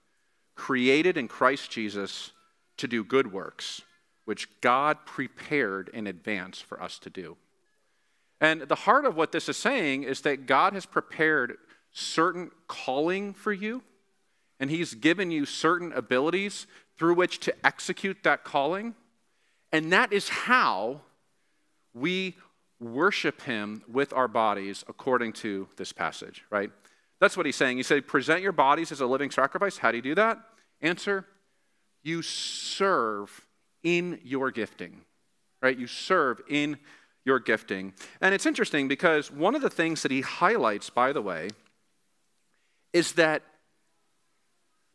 created 0.54 1.16
in 1.16 1.26
Christ 1.26 1.70
Jesus 1.70 2.32
to 2.76 2.86
do 2.86 3.02
good 3.02 3.32
works, 3.32 3.80
which 4.26 4.60
God 4.60 5.06
prepared 5.06 5.88
in 5.94 6.06
advance 6.06 6.60
for 6.60 6.82
us 6.82 6.98
to 6.98 7.08
do. 7.08 7.38
And 8.42 8.60
the 8.60 8.74
heart 8.74 9.06
of 9.06 9.16
what 9.16 9.32
this 9.32 9.48
is 9.48 9.56
saying 9.56 10.02
is 10.02 10.20
that 10.20 10.44
God 10.44 10.74
has 10.74 10.84
prepared 10.84 11.56
certain 11.92 12.50
calling 12.66 13.32
for 13.32 13.54
you, 13.54 13.84
and 14.60 14.68
He's 14.70 14.92
given 14.92 15.30
you 15.30 15.46
certain 15.46 15.90
abilities 15.94 16.66
through 16.98 17.14
which 17.14 17.40
to 17.40 17.54
execute 17.64 18.18
that 18.24 18.44
calling. 18.44 18.94
And 19.72 19.90
that 19.94 20.12
is 20.12 20.28
how 20.28 21.00
we 21.94 22.36
worship 22.78 23.40
Him 23.40 23.82
with 23.90 24.12
our 24.12 24.28
bodies 24.28 24.84
according 24.88 25.32
to 25.32 25.68
this 25.78 25.90
passage, 25.90 26.44
right? 26.50 26.70
That's 27.20 27.36
what 27.36 27.46
He's 27.46 27.56
saying. 27.56 27.76
He 27.76 27.82
said, 27.82 28.06
present 28.06 28.42
your 28.42 28.52
bodies 28.52 28.92
as 28.92 29.00
a 29.00 29.06
living 29.06 29.30
sacrifice. 29.30 29.78
How 29.78 29.90
do 29.90 29.96
you 29.96 30.02
do 30.02 30.14
that? 30.14 30.38
Answer, 30.80 31.26
you 32.02 32.22
serve 32.22 33.46
in 33.82 34.20
your 34.22 34.50
gifting, 34.50 35.02
right? 35.60 35.76
You 35.76 35.86
serve 35.86 36.40
in 36.48 36.78
your 37.24 37.40
gifting. 37.40 37.92
And 38.20 38.34
it's 38.34 38.46
interesting 38.46 38.88
because 38.88 39.30
one 39.30 39.54
of 39.54 39.62
the 39.62 39.70
things 39.70 40.02
that 40.02 40.10
he 40.10 40.20
highlights, 40.20 40.90
by 40.90 41.12
the 41.12 41.20
way, 41.20 41.50
is 42.92 43.12
that 43.12 43.42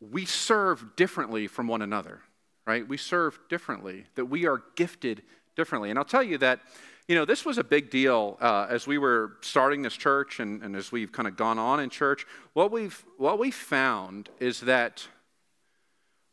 we 0.00 0.24
serve 0.24 0.96
differently 0.96 1.46
from 1.46 1.68
one 1.68 1.82
another, 1.82 2.20
right? 2.66 2.86
We 2.86 2.96
serve 2.96 3.38
differently, 3.48 4.06
that 4.16 4.26
we 4.26 4.46
are 4.46 4.62
gifted 4.76 5.22
differently. 5.56 5.90
And 5.90 5.98
I'll 5.98 6.04
tell 6.04 6.22
you 6.22 6.38
that, 6.38 6.60
you 7.08 7.14
know, 7.14 7.24
this 7.24 7.44
was 7.44 7.58
a 7.58 7.64
big 7.64 7.90
deal 7.90 8.38
uh, 8.40 8.66
as 8.70 8.86
we 8.86 8.98
were 8.98 9.32
starting 9.42 9.82
this 9.82 9.94
church 9.94 10.40
and, 10.40 10.62
and 10.62 10.74
as 10.74 10.90
we've 10.90 11.12
kind 11.12 11.28
of 11.28 11.36
gone 11.36 11.58
on 11.58 11.80
in 11.80 11.90
church. 11.90 12.26
What 12.54 12.70
we've 12.70 13.04
what 13.18 13.38
we 13.38 13.50
found 13.50 14.30
is 14.40 14.60
that 14.60 15.06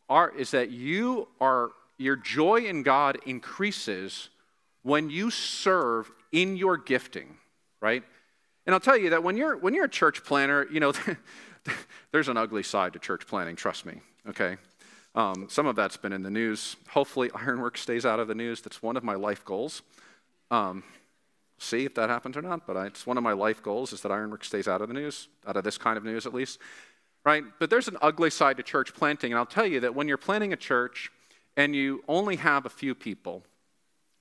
our 0.10 0.30
is 0.30 0.52
that 0.52 0.72
you 0.72 1.28
are 1.40 1.72
your 1.98 2.16
joy 2.16 2.62
in 2.62 2.84
God 2.84 3.18
increases 3.26 4.30
when 4.84 5.10
you 5.10 5.30
serve 5.30 6.12
in 6.32 6.58
your 6.58 6.78
gifting, 6.78 7.38
right? 7.80 8.04
And 8.66 8.74
I'll 8.74 8.80
tell 8.80 8.98
you 8.98 9.12
that 9.12 9.24
when 9.24 9.38
you're, 9.38 9.58
when 9.58 9.74
you're 9.74 9.86
a 9.86 9.90
church 9.90 10.24
planter, 10.24 10.68
you 10.72 10.80
know, 10.80 10.94
there's 12.12 12.28
an 12.28 12.38
ugly 12.38 12.64
side 12.64 12.94
to 12.94 13.00
church 13.00 13.28
planning, 13.28 13.56
trust 13.56 13.86
me, 13.86 14.02
okay? 14.30 14.58
Um, 15.14 15.48
some 15.50 15.68
of 15.68 15.76
that's 15.76 15.98
been 15.98 16.14
in 16.14 16.24
the 16.24 16.30
news. 16.30 16.76
Hopefully, 16.90 17.30
Ironworks 17.36 17.82
stays 17.82 18.06
out 18.06 18.20
of 18.20 18.28
the 18.28 18.36
news. 18.36 18.62
That's 18.62 18.82
one 18.82 18.98
of 18.98 19.04
my 19.04 19.16
life 19.16 19.44
goals. 19.46 19.82
Um, 20.52 20.84
see 21.58 21.86
if 21.86 21.96
that 21.96 22.10
happens 22.10 22.36
or 22.36 22.42
not, 22.42 22.68
but 22.68 22.76
I, 22.76 22.88
it's 22.88 23.08
one 23.08 23.18
of 23.18 23.24
my 23.24 23.32
life 23.32 23.64
goals 23.64 23.94
is 23.94 24.02
that 24.02 24.12
Ironworks 24.12 24.48
stays 24.48 24.68
out 24.68 24.82
of 24.82 24.90
the 24.90 24.94
news, 24.94 25.30
out 25.48 25.56
of 25.56 25.64
this 25.64 25.78
kind 25.78 25.98
of 25.98 26.04
news 26.04 26.26
at 26.26 26.34
least, 26.34 26.60
right? 27.24 27.44
But 27.60 27.70
there's 27.70 27.88
an 27.88 27.98
ugly 28.02 28.30
side 28.30 28.58
to 28.58 28.64
church 28.64 28.94
planting, 28.94 29.32
and 29.32 29.40
I'll 29.40 29.46
tell 29.46 29.66
you 29.66 29.80
that 29.80 29.96
when 29.96 30.08
you're 30.08 30.18
planting 30.18 30.54
a 30.54 30.58
church 30.58 31.10
and 31.56 31.76
you 31.76 32.04
only 32.08 32.36
have 32.36 32.66
a 32.66 32.70
few 32.70 32.94
people, 32.94 33.44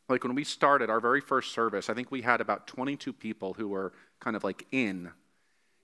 like 0.08 0.22
when 0.22 0.34
we 0.34 0.44
started 0.44 0.90
our 0.90 1.00
very 1.00 1.20
first 1.20 1.52
service, 1.52 1.90
I 1.90 1.94
think 1.94 2.10
we 2.10 2.22
had 2.22 2.40
about 2.40 2.66
22 2.66 3.12
people 3.12 3.54
who 3.54 3.68
were 3.68 3.92
kind 4.20 4.36
of 4.36 4.44
like 4.44 4.66
in, 4.70 5.10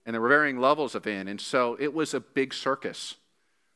and 0.05 0.15
there 0.15 0.21
were 0.21 0.29
varying 0.29 0.61
levels 0.61 0.95
of 0.95 1.07
in. 1.07 1.27
And 1.27 1.41
so 1.41 1.77
it 1.81 1.93
was 1.93 2.15
a 2.15 2.21
big 2.21 2.55
circus, 2.55 3.17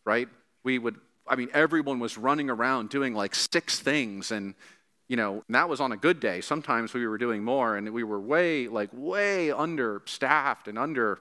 right? 0.04 0.28
We 0.62 0.78
would, 0.78 0.96
I 1.26 1.34
mean, 1.34 1.48
everyone 1.52 1.98
was 1.98 2.16
running 2.16 2.50
around 2.50 2.90
doing 2.90 3.14
like 3.14 3.34
six 3.34 3.80
things. 3.80 4.30
And, 4.30 4.54
you 5.10 5.16
know, 5.16 5.42
that 5.48 5.68
was 5.68 5.80
on 5.80 5.90
a 5.90 5.96
good 5.96 6.20
day. 6.20 6.40
Sometimes 6.40 6.94
we 6.94 7.04
were 7.04 7.18
doing 7.18 7.42
more, 7.42 7.76
and 7.76 7.92
we 7.92 8.04
were 8.04 8.20
way, 8.20 8.68
like, 8.68 8.90
way 8.92 9.50
understaffed 9.50 10.68
and 10.68 10.78
under 10.78 11.18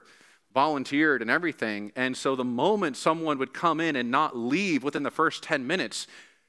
volunteered 0.54 1.22
and 1.22 1.30
everything. 1.30 1.90
And 1.96 2.16
so 2.16 2.36
the 2.36 2.44
moment 2.44 2.96
someone 2.96 3.36
would 3.38 3.52
come 3.52 3.80
in 3.80 3.96
and 3.96 4.08
not 4.08 4.36
leave 4.36 4.84
within 4.84 5.02
the 5.02 5.10
first 5.10 5.42
10 5.42 5.66
minutes, 5.66 6.06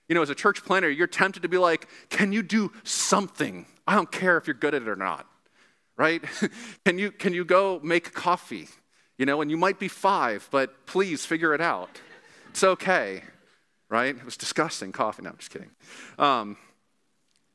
you 0.07 0.13
know, 0.13 0.21
as 0.21 0.29
a 0.29 0.35
church 0.35 0.63
planter, 0.63 0.87
you're 0.91 1.07
tempted 1.07 1.41
to 1.41 1.49
be 1.49 1.57
like, 1.57 1.87
can 2.09 2.31
you 2.31 2.43
do 2.43 2.71
something? 2.83 3.65
I 3.87 3.95
don't 3.95 4.11
care 4.11 4.37
if 4.37 4.45
you're 4.45 4.53
good 4.53 4.75
at 4.75 4.83
it 4.83 4.87
or 4.87 4.95
not, 4.95 5.25
right? 5.97 6.23
can, 6.85 6.99
you, 6.99 7.09
can 7.11 7.33
you 7.33 7.43
go 7.43 7.79
make 7.81 8.13
coffee? 8.13 8.67
You 9.17 9.25
know, 9.25 9.41
and 9.41 9.49
you 9.49 9.57
might 9.57 9.79
be 9.79 9.87
five, 9.87 10.47
but 10.51 10.85
please 10.85 11.25
figure 11.25 11.55
it 11.55 11.61
out. 11.61 11.89
It's 12.51 12.63
okay, 12.63 13.23
right? 13.89 14.15
It 14.15 14.25
was 14.25 14.37
disgusting 14.37 14.91
coffee. 14.91 15.23
No, 15.23 15.31
I'm 15.31 15.37
just 15.37 15.49
kidding. 15.49 15.71
Um, 16.19 16.57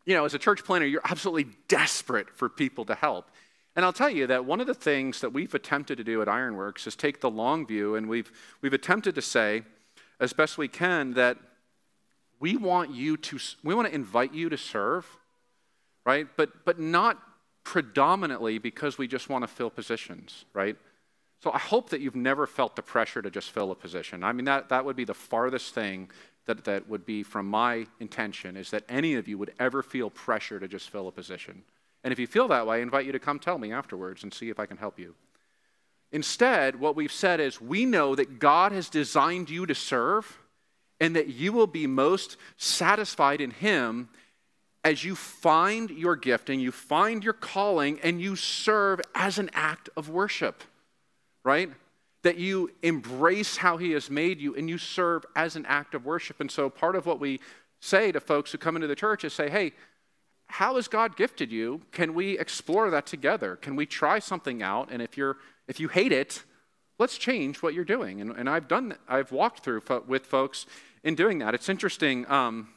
you 0.06 0.14
know, 0.14 0.24
as 0.24 0.32
a 0.32 0.38
church 0.38 0.64
planter, 0.64 0.86
you're 0.86 1.02
absolutely 1.04 1.52
desperate 1.68 2.30
for 2.30 2.48
people 2.48 2.86
to 2.86 2.94
help. 2.94 3.30
And 3.74 3.84
I'll 3.84 3.92
tell 3.92 4.08
you 4.08 4.26
that 4.28 4.46
one 4.46 4.60
of 4.60 4.66
the 4.66 4.74
things 4.74 5.20
that 5.20 5.34
we've 5.34 5.52
attempted 5.54 5.98
to 5.98 6.04
do 6.04 6.22
at 6.22 6.28
Ironworks 6.28 6.86
is 6.86 6.96
take 6.96 7.20
the 7.20 7.30
long 7.30 7.66
view, 7.66 7.94
and 7.94 8.08
we've, 8.08 8.32
we've 8.62 8.72
attempted 8.72 9.14
to 9.16 9.22
say, 9.22 9.62
as 10.18 10.32
best 10.32 10.56
we 10.56 10.68
can, 10.68 11.12
that 11.12 11.36
we 12.40 12.56
want 12.56 12.94
you 12.94 13.16
to 13.16 13.38
we 13.62 13.74
want 13.74 13.88
to 13.88 13.94
invite 13.94 14.34
you 14.34 14.48
to 14.48 14.58
serve 14.58 15.06
right 16.04 16.26
but 16.36 16.66
but 16.66 16.78
not 16.78 17.18
predominantly 17.64 18.58
because 18.58 18.98
we 18.98 19.08
just 19.08 19.28
want 19.30 19.42
to 19.42 19.48
fill 19.48 19.70
positions 19.70 20.44
right 20.52 20.76
So 21.42 21.52
I 21.52 21.58
hope 21.58 21.90
that 21.90 22.00
you've 22.00 22.16
never 22.16 22.46
felt 22.46 22.76
the 22.76 22.82
pressure 22.82 23.22
to 23.22 23.30
just 23.30 23.50
fill 23.50 23.70
a 23.70 23.74
position. 23.74 24.24
I 24.24 24.32
mean, 24.32 24.46
that, 24.46 24.68
that 24.70 24.84
would 24.84 24.96
be 24.96 25.04
the 25.04 25.14
farthest 25.14 25.74
thing 25.74 26.10
that, 26.46 26.64
that 26.64 26.88
would 26.88 27.04
be 27.04 27.22
from 27.22 27.46
my 27.46 27.86
intention 28.00 28.56
is 28.56 28.70
that 28.70 28.84
any 28.88 29.14
of 29.14 29.28
you 29.28 29.38
would 29.38 29.52
ever 29.58 29.82
feel 29.82 30.10
pressure 30.10 30.58
to 30.58 30.68
just 30.68 30.90
fill 30.90 31.08
a 31.08 31.12
position. 31.12 31.62
And 32.02 32.12
if 32.12 32.18
you 32.18 32.26
feel 32.26 32.48
that 32.48 32.66
way, 32.66 32.78
I 32.78 32.80
invite 32.80 33.06
you 33.06 33.12
to 33.12 33.18
come 33.18 33.38
tell 33.38 33.58
me 33.58 33.72
afterwards 33.72 34.22
and 34.22 34.32
see 34.32 34.48
if 34.48 34.58
I 34.58 34.66
can 34.66 34.76
help 34.76 34.98
you. 34.98 35.14
Instead, 36.12 36.78
what 36.78 36.96
we've 36.96 37.12
said 37.12 37.40
is 37.40 37.60
we 37.60 37.84
know 37.84 38.14
that 38.14 38.38
God 38.38 38.72
has 38.72 38.88
designed 38.88 39.50
you 39.50 39.66
to 39.66 39.74
serve 39.74 40.38
and 41.00 41.16
that 41.16 41.28
you 41.28 41.52
will 41.52 41.66
be 41.66 41.86
most 41.86 42.36
satisfied 42.56 43.40
in 43.40 43.50
Him 43.50 44.08
as 44.84 45.02
you 45.02 45.16
find 45.16 45.90
your 45.90 46.14
gifting, 46.14 46.60
you 46.60 46.70
find 46.70 47.24
your 47.24 47.32
calling, 47.32 47.98
and 48.04 48.20
you 48.20 48.36
serve 48.36 49.00
as 49.16 49.36
an 49.38 49.50
act 49.52 49.88
of 49.96 50.08
worship, 50.08 50.62
right? 51.42 51.70
That 52.26 52.38
you 52.38 52.72
embrace 52.82 53.56
how 53.56 53.76
He 53.76 53.92
has 53.92 54.10
made 54.10 54.40
you 54.40 54.56
and 54.56 54.68
you 54.68 54.78
serve 54.78 55.24
as 55.36 55.54
an 55.54 55.64
act 55.66 55.94
of 55.94 56.04
worship. 56.04 56.40
And 56.40 56.50
so, 56.50 56.68
part 56.68 56.96
of 56.96 57.06
what 57.06 57.20
we 57.20 57.38
say 57.78 58.10
to 58.10 58.18
folks 58.18 58.50
who 58.50 58.58
come 58.58 58.74
into 58.74 58.88
the 58.88 58.96
church 58.96 59.24
is 59.24 59.32
say, 59.32 59.48
hey, 59.48 59.72
how 60.48 60.74
has 60.74 60.88
God 60.88 61.16
gifted 61.16 61.52
you? 61.52 61.82
Can 61.92 62.14
we 62.14 62.36
explore 62.36 62.90
that 62.90 63.06
together? 63.06 63.54
Can 63.54 63.76
we 63.76 63.86
try 63.86 64.18
something 64.18 64.60
out? 64.60 64.88
And 64.90 65.00
if 65.00 65.16
you're 65.16 65.36
if 65.68 65.78
you 65.78 65.86
hate 65.86 66.10
it, 66.10 66.42
let's 66.98 67.16
change 67.16 67.62
what 67.62 67.74
you're 67.74 67.84
doing. 67.84 68.20
And, 68.20 68.32
and 68.32 68.50
I've 68.50 68.66
done 68.66 68.96
I've 69.08 69.30
walked 69.30 69.60
through 69.60 69.82
fo- 69.82 70.02
with 70.04 70.26
folks 70.26 70.66
in 71.04 71.14
doing 71.14 71.38
that. 71.38 71.54
It's 71.54 71.68
interesting. 71.68 72.28
Um, 72.28 72.68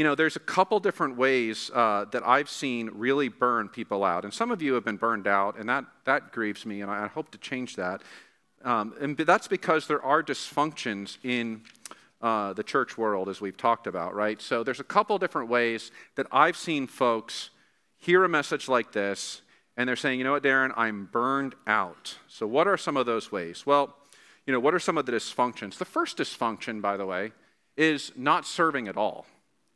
you 0.00 0.04
know, 0.04 0.14
there's 0.14 0.36
a 0.36 0.40
couple 0.40 0.80
different 0.80 1.18
ways 1.18 1.70
uh, 1.74 2.06
that 2.10 2.26
I've 2.26 2.48
seen 2.48 2.88
really 2.94 3.28
burn 3.28 3.68
people 3.68 4.02
out. 4.02 4.24
And 4.24 4.32
some 4.32 4.50
of 4.50 4.62
you 4.62 4.72
have 4.72 4.82
been 4.82 4.96
burned 4.96 5.26
out, 5.26 5.58
and 5.58 5.68
that, 5.68 5.84
that 6.06 6.32
grieves 6.32 6.64
me, 6.64 6.80
and 6.80 6.90
I, 6.90 7.06
hope 7.06 7.30
to 7.32 7.36
change 7.36 7.76
that. 7.76 8.00
Um, 8.64 8.94
and 8.98 9.14
that's 9.14 9.46
because 9.46 9.86
there 9.88 10.02
are 10.02 10.22
dysfunctions 10.22 11.18
in 11.22 11.64
uh, 12.22 12.54
the 12.54 12.62
church 12.62 12.96
world, 12.96 13.28
as 13.28 13.42
we've 13.42 13.58
talked 13.58 13.86
about, 13.86 14.14
right? 14.14 14.40
So 14.40 14.64
there's 14.64 14.80
a 14.80 14.84
couple 14.84 15.18
different 15.18 15.50
ways 15.50 15.90
that 16.14 16.26
I've 16.32 16.56
seen 16.56 16.86
folks 16.86 17.50
hear 17.98 18.24
a 18.24 18.28
message 18.28 18.70
like 18.70 18.92
this, 18.92 19.42
and 19.76 19.86
they're 19.86 19.96
saying, 19.96 20.18
you 20.18 20.24
know 20.24 20.32
what, 20.32 20.42
Darren, 20.42 20.72
I'm 20.78 21.10
burned 21.12 21.54
out. 21.66 22.16
So 22.26 22.46
what 22.46 22.66
are 22.66 22.78
some 22.78 22.96
of 22.96 23.04
those 23.04 23.30
ways? 23.30 23.66
Well, 23.66 23.94
you 24.46 24.54
know, 24.54 24.60
what 24.60 24.72
are 24.72 24.80
some 24.80 24.96
of 24.96 25.04
the 25.04 25.12
dysfunctions? 25.12 25.76
The 25.76 25.84
first 25.84 26.16
dysfunction, 26.16 26.80
by 26.80 26.96
the 26.96 27.04
way, 27.04 27.32
is 27.76 28.12
not 28.16 28.46
serving 28.46 28.88
at 28.88 28.96
all. 28.96 29.26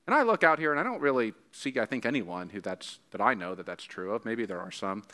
And 0.06 0.14
I 0.14 0.22
look 0.22 0.44
out 0.44 0.58
here 0.58 0.70
and 0.70 0.78
I 0.78 0.82
don't 0.82 1.00
really 1.00 1.32
see, 1.52 1.74
I 1.80 1.86
think, 1.86 2.04
anyone 2.04 2.50
who 2.50 2.60
that's, 2.60 2.98
that 3.10 3.20
I 3.20 3.34
know 3.34 3.54
that 3.54 3.66
that's 3.66 3.84
true 3.84 4.14
of. 4.14 4.24
Maybe 4.24 4.44
there 4.44 4.60
are 4.60 4.70
some. 4.70 5.04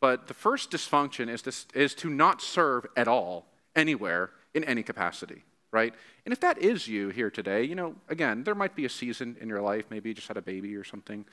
But 0.00 0.28
the 0.28 0.34
first 0.34 0.70
dysfunction 0.70 1.28
is 1.28 1.42
to, 1.42 1.78
is 1.78 1.94
to 1.94 2.10
not 2.10 2.40
serve 2.40 2.86
at 2.96 3.08
all, 3.08 3.46
anywhere, 3.74 4.30
in 4.54 4.62
any 4.64 4.82
capacity, 4.82 5.42
right? 5.72 5.94
And 6.24 6.32
if 6.32 6.40
that 6.40 6.58
is 6.58 6.86
you 6.86 7.08
here 7.08 7.30
today, 7.30 7.64
you 7.64 7.74
know, 7.74 7.96
again, 8.08 8.44
there 8.44 8.54
might 8.54 8.76
be 8.76 8.84
a 8.84 8.88
season 8.88 9.36
in 9.40 9.48
your 9.48 9.60
life, 9.60 9.86
maybe 9.90 10.10
you 10.10 10.14
just 10.14 10.28
had 10.28 10.36
a 10.36 10.42
baby 10.42 10.76
or 10.76 10.84
something, 10.84 11.24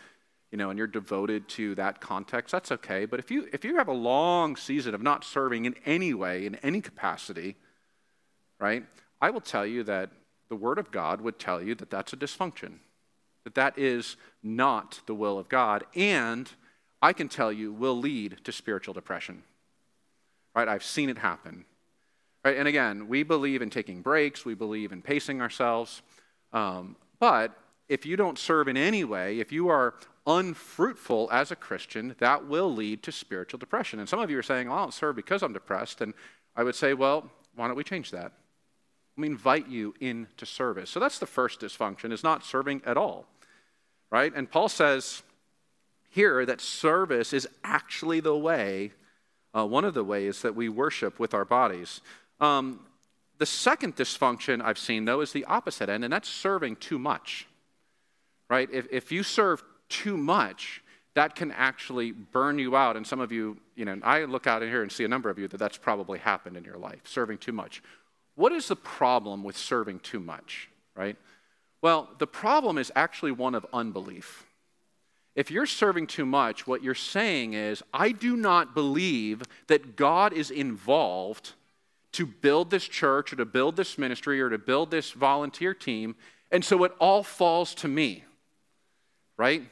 you 0.52 0.58
know, 0.58 0.70
and 0.70 0.78
you're 0.78 0.88
devoted 0.88 1.48
to 1.50 1.76
that 1.76 2.02
context, 2.02 2.52
that's 2.52 2.72
okay. 2.72 3.06
But 3.06 3.20
if 3.20 3.30
you, 3.30 3.48
if 3.54 3.64
you 3.64 3.78
have 3.78 3.88
a 3.88 3.94
long 3.94 4.56
season 4.56 4.96
of 4.96 5.02
not 5.02 5.24
serving 5.24 5.66
in 5.66 5.76
any 5.86 6.14
way, 6.14 6.46
in 6.46 6.56
any 6.56 6.82
capacity, 6.82 7.56
right, 8.60 8.86
I 9.22 9.30
will 9.30 9.42
tell 9.42 9.66
you 9.66 9.84
that 9.84 10.10
the 10.50 10.56
Word 10.56 10.80
of 10.80 10.92
God 10.92 11.22
would 11.22 11.38
tell 11.38 11.62
you 11.62 11.76
that 11.76 11.90
that's 11.90 12.14
a 12.14 12.18
dysfunction 12.18 12.80
that 13.44 13.56
that 13.56 13.78
is 13.78 14.16
not 14.42 15.02
the 15.06 15.16
will 15.16 15.38
of 15.38 15.50
God, 15.50 15.86
and 15.96 16.50
I 17.02 17.14
can 17.14 17.28
tell 17.28 17.52
you 17.52 17.72
will 17.72 17.98
lead 17.98 18.38
to 18.44 18.52
spiritual 18.52 18.94
depression. 18.94 19.44
Right? 20.56 20.68
I've 20.68 20.84
seen 20.84 21.10
it 21.10 21.18
happen. 21.18 21.66
Right? 22.46 22.58
And 22.58 22.68
again, 22.68 23.08
we 23.08 23.24
believe 23.24 23.62
in 23.62 23.70
taking 23.70 24.02
breaks, 24.02 24.46
we 24.46 24.54
believe 24.54 24.92
in 24.92 25.02
pacing 25.02 25.42
ourselves. 25.42 26.02
Um, 26.52 26.96
but 27.20 27.58
if 27.90 28.06
you 28.06 28.16
don't 28.16 28.40
serve 28.40 28.68
in 28.68 28.78
any 28.78 29.04
way, 29.04 29.40
if 29.40 29.52
you 29.52 29.70
are 29.70 29.96
unfruitful 30.26 31.30
as 31.32 31.52
a 31.52 31.56
Christian, 31.56 32.16
that 32.20 32.48
will 32.48 32.74
lead 32.74 33.04
to 33.04 33.12
spiritual 33.12 33.60
depression. 33.60 34.00
And 34.00 34.08
some 34.08 34.20
of 34.20 34.30
you 34.30 34.38
are 34.38 34.44
saying, 34.44 34.70
well, 34.70 34.78
I 34.78 34.82
don't 34.82 34.94
serve 34.94 35.16
because 35.16 35.44
I'm 35.44 35.54
depressed. 35.54 36.02
And 36.02 36.14
I 36.56 36.64
would 36.64 36.76
say, 36.76 36.94
well, 36.94 37.30
why 37.56 37.68
don't 37.68 37.76
we 37.76 37.84
change 37.84 38.12
that? 38.12 38.32
Let 39.16 39.22
me 39.22 39.28
invite 39.28 39.68
you 39.68 39.94
into 40.00 40.46
service. 40.46 40.90
So 40.90 41.00
that's 41.00 41.20
the 41.20 41.26
first 41.26 41.60
dysfunction, 41.62 42.12
is 42.12 42.24
not 42.24 42.44
serving 42.44 42.82
at 42.86 42.98
all 42.98 43.28
right? 44.14 44.32
And 44.36 44.50
Paul 44.50 44.70
says 44.70 45.24
here 46.12 46.46
that 46.46 46.62
service 46.62 47.34
is 47.34 47.48
actually 47.64 48.20
the 48.20 48.38
way, 48.38 48.92
uh, 49.56 49.66
one 49.66 49.86
of 49.86 49.96
the 49.96 50.04
ways 50.04 50.44
that 50.44 50.56
we 50.56 50.70
worship 50.70 51.20
with 51.20 51.34
our 51.34 51.44
bodies. 51.44 52.00
Um, 52.40 52.80
the 53.40 53.48
second 53.48 53.96
dysfunction 53.96 54.62
I've 54.62 54.78
seen, 54.78 55.06
though, 55.06 55.22
is 55.22 55.34
the 55.34 55.46
opposite 55.46 55.90
end, 55.90 56.04
and 56.04 56.14
that's 56.14 56.30
serving 56.30 56.76
too 56.76 57.00
much, 57.00 57.48
right? 58.52 58.70
If, 58.72 58.86
if 58.92 59.12
you 59.12 59.24
serve 59.24 59.64
too 59.90 60.16
much, 60.16 60.84
that 61.16 61.34
can 61.34 61.52
actually 61.52 62.12
burn 62.12 62.60
you 62.60 62.76
out. 62.76 62.96
And 62.96 63.08
some 63.08 63.20
of 63.20 63.32
you, 63.32 63.58
you 63.76 63.86
know, 63.86 63.98
I 64.04 64.26
look 64.26 64.46
out 64.46 64.62
in 64.62 64.70
here 64.70 64.84
and 64.84 64.92
see 64.92 65.06
a 65.06 65.08
number 65.08 65.32
of 65.32 65.40
you 65.40 65.48
that 65.48 65.58
that's 65.58 65.78
probably 65.78 66.20
happened 66.20 66.56
in 66.56 66.64
your 66.64 66.78
life, 66.78 67.02
serving 67.06 67.40
too 67.40 67.52
much. 67.52 67.82
What 68.36 68.52
is 68.52 68.68
the 68.68 68.76
problem 68.76 69.44
with 69.44 69.58
serving 69.58 70.00
too 70.00 70.20
much, 70.20 70.70
right? 70.96 71.18
Well, 71.82 72.10
the 72.18 72.28
problem 72.28 72.78
is 72.78 72.92
actually 72.96 73.32
one 73.32 73.56
of 73.56 73.66
unbelief. 73.74 74.46
If 75.36 75.50
you're 75.50 75.66
serving 75.66 76.08
too 76.08 76.26
much, 76.26 76.68
what 76.68 76.84
you're 76.84 76.96
saying 76.96 77.54
is, 77.54 77.84
I 77.94 78.12
do 78.12 78.36
not 78.38 78.76
believe 78.76 79.42
that 79.68 79.96
God 79.96 80.34
is 80.34 80.52
involved 80.52 81.54
to 82.14 82.26
build 82.26 82.70
this 82.70 82.88
church 82.88 83.34
or 83.34 83.36
to 83.38 83.46
build 83.46 83.76
this 83.76 83.98
ministry 83.98 84.40
or 84.40 84.50
to 84.50 84.60
build 84.60 84.92
this 84.92 85.12
volunteer 85.12 85.74
team, 85.74 86.16
and 86.52 86.64
so 86.64 86.84
it 86.84 86.92
all 87.00 87.24
falls 87.24 87.74
to 87.76 87.88
me, 87.88 88.24
right? 89.38 89.64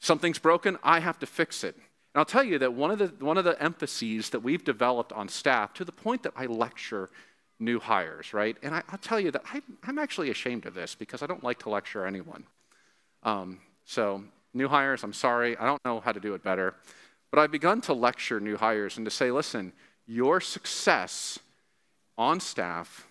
Something's 0.00 0.38
broken, 0.38 0.78
I 0.82 1.00
have 1.00 1.18
to 1.18 1.26
fix 1.26 1.62
it. 1.64 1.74
And 1.74 2.20
I'll 2.20 2.24
tell 2.24 2.42
you 2.42 2.58
that 2.58 2.72
one 2.72 2.90
of 2.90 2.98
the, 2.98 3.24
one 3.24 3.36
of 3.36 3.44
the 3.44 3.62
emphases 3.62 4.30
that 4.30 4.40
we've 4.40 4.64
developed 4.64 5.12
on 5.12 5.28
staff, 5.28 5.74
to 5.74 5.84
the 5.84 5.92
point 5.92 6.22
that 6.22 6.32
I 6.34 6.46
lecture 6.46 7.10
new 7.60 7.80
hires, 7.80 8.32
right? 8.32 8.56
And 8.62 8.74
I, 8.74 8.82
will 8.90 8.98
tell 8.98 9.18
you 9.18 9.30
that 9.32 9.42
I, 9.52 9.60
am 9.88 9.98
actually 9.98 10.30
ashamed 10.30 10.66
of 10.66 10.74
this 10.74 10.94
because 10.94 11.22
I 11.22 11.26
don't 11.26 11.42
like 11.42 11.58
to 11.60 11.70
lecture 11.70 12.06
anyone. 12.06 12.44
Um, 13.22 13.60
so, 13.84 14.22
new 14.54 14.68
hires, 14.68 15.02
I'm 15.02 15.12
sorry, 15.12 15.56
I 15.56 15.64
don't 15.64 15.84
know 15.84 16.00
how 16.00 16.12
to 16.12 16.20
do 16.20 16.34
it 16.34 16.42
better. 16.42 16.74
But 17.30 17.40
I've 17.40 17.50
begun 17.50 17.80
to 17.82 17.92
lecture 17.92 18.40
new 18.40 18.56
hires 18.56 18.96
and 18.96 19.04
to 19.04 19.10
say, 19.10 19.30
listen, 19.30 19.72
your 20.06 20.40
success 20.40 21.38
on 22.16 22.40
staff 22.40 23.06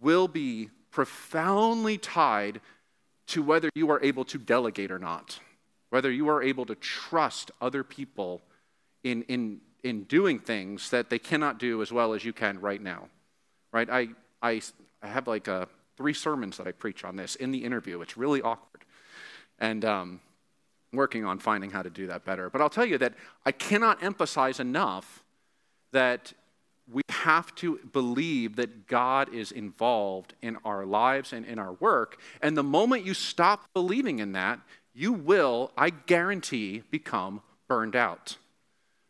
will 0.00 0.28
be 0.28 0.70
profoundly 0.90 1.98
tied 1.98 2.60
to 3.28 3.42
whether 3.42 3.70
you 3.74 3.90
are 3.90 4.02
able 4.02 4.24
to 4.24 4.38
delegate 4.38 4.90
or 4.90 4.98
not, 4.98 5.38
whether 5.90 6.10
you 6.10 6.28
are 6.28 6.42
able 6.42 6.66
to 6.66 6.74
trust 6.74 7.50
other 7.60 7.84
people 7.84 8.42
in, 9.04 9.22
in, 9.24 9.60
in 9.82 10.02
doing 10.04 10.38
things 10.38 10.90
that 10.90 11.10
they 11.10 11.18
cannot 11.18 11.58
do 11.58 11.80
as 11.82 11.92
well 11.92 12.12
as 12.14 12.24
you 12.24 12.32
can 12.32 12.60
right 12.60 12.82
now 12.82 13.08
right? 13.72 13.88
I, 13.90 14.08
I, 14.42 14.60
I 15.02 15.06
have 15.06 15.26
like 15.26 15.48
uh, 15.48 15.66
three 15.96 16.14
sermons 16.14 16.56
that 16.56 16.66
I 16.66 16.72
preach 16.72 17.04
on 17.04 17.16
this 17.16 17.34
in 17.36 17.50
the 17.50 17.64
interview. 17.64 18.00
It's 18.00 18.16
really 18.16 18.42
awkward. 18.42 18.84
And 19.58 19.84
um, 19.84 20.20
working 20.92 21.24
on 21.24 21.38
finding 21.38 21.70
how 21.70 21.82
to 21.82 21.90
do 21.90 22.06
that 22.06 22.24
better. 22.24 22.48
But 22.50 22.60
I'll 22.60 22.70
tell 22.70 22.86
you 22.86 22.98
that 22.98 23.14
I 23.44 23.52
cannot 23.52 24.02
emphasize 24.02 24.60
enough 24.60 25.24
that 25.92 26.32
we 26.90 27.02
have 27.10 27.54
to 27.56 27.78
believe 27.92 28.56
that 28.56 28.86
God 28.86 29.32
is 29.34 29.52
involved 29.52 30.34
in 30.40 30.56
our 30.64 30.86
lives 30.86 31.32
and 31.32 31.44
in 31.44 31.58
our 31.58 31.72
work. 31.74 32.18
And 32.40 32.56
the 32.56 32.62
moment 32.62 33.04
you 33.04 33.12
stop 33.12 33.68
believing 33.74 34.20
in 34.20 34.32
that, 34.32 34.60
you 34.94 35.12
will, 35.12 35.70
I 35.76 35.90
guarantee, 35.90 36.82
become 36.90 37.42
burned 37.68 37.94
out, 37.94 38.36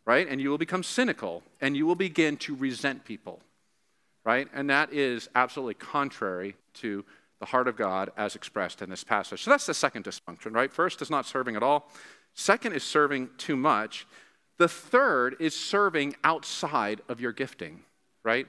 right? 0.05 0.27
And 0.29 0.41
you 0.41 0.51
will 0.51 0.59
become 0.59 0.83
cynical 0.83 1.45
and 1.61 1.77
you 1.77 1.87
will 1.87 1.95
begin 1.95 2.37
to 2.39 2.55
resent 2.55 3.05
people 3.05 3.41
right? 4.29 4.47
And 4.53 4.69
that 4.69 4.93
is 4.93 5.27
absolutely 5.35 5.73
contrary 5.73 6.55
to 6.75 7.03
the 7.41 7.47
heart 7.47 7.67
of 7.67 7.77
God 7.77 8.11
as 8.15 8.37
expressed 8.37 8.83
in 8.83 8.91
this 8.91 9.03
passage. 9.03 9.43
So 9.43 9.51
that's 9.51 9.65
the 9.65 9.73
second 9.73 10.05
dysfunction, 10.05 10.55
right? 10.55 10.71
First 10.71 11.01
is 11.01 11.09
not 11.09 11.25
serving 11.25 11.57
at 11.57 11.63
all. 11.63 11.89
Second 12.35 12.75
is 12.75 12.83
serving 12.83 13.31
too 13.39 13.57
much. 13.57 14.07
The 14.59 14.69
third 14.69 15.37
is 15.41 15.59
serving 15.59 16.15
outside 16.25 17.01
of 17.09 17.23
your 17.23 17.33
gifting, 17.33 17.81
right? 18.23 18.47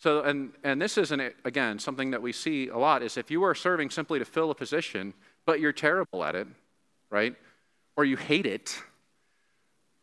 So, 0.00 0.20
and, 0.20 0.52
and 0.62 0.82
this 0.82 0.98
isn't, 0.98 1.22
again, 1.46 1.78
something 1.78 2.10
that 2.10 2.20
we 2.20 2.32
see 2.32 2.68
a 2.68 2.76
lot 2.76 3.02
is 3.02 3.16
if 3.16 3.30
you 3.30 3.42
are 3.44 3.54
serving 3.54 3.88
simply 3.88 4.18
to 4.18 4.26
fill 4.26 4.50
a 4.50 4.54
position, 4.54 5.14
but 5.46 5.60
you're 5.60 5.72
terrible 5.72 6.24
at 6.24 6.34
it, 6.34 6.46
right? 7.08 7.34
Or 7.96 8.04
you 8.04 8.18
hate 8.18 8.44
it, 8.44 8.82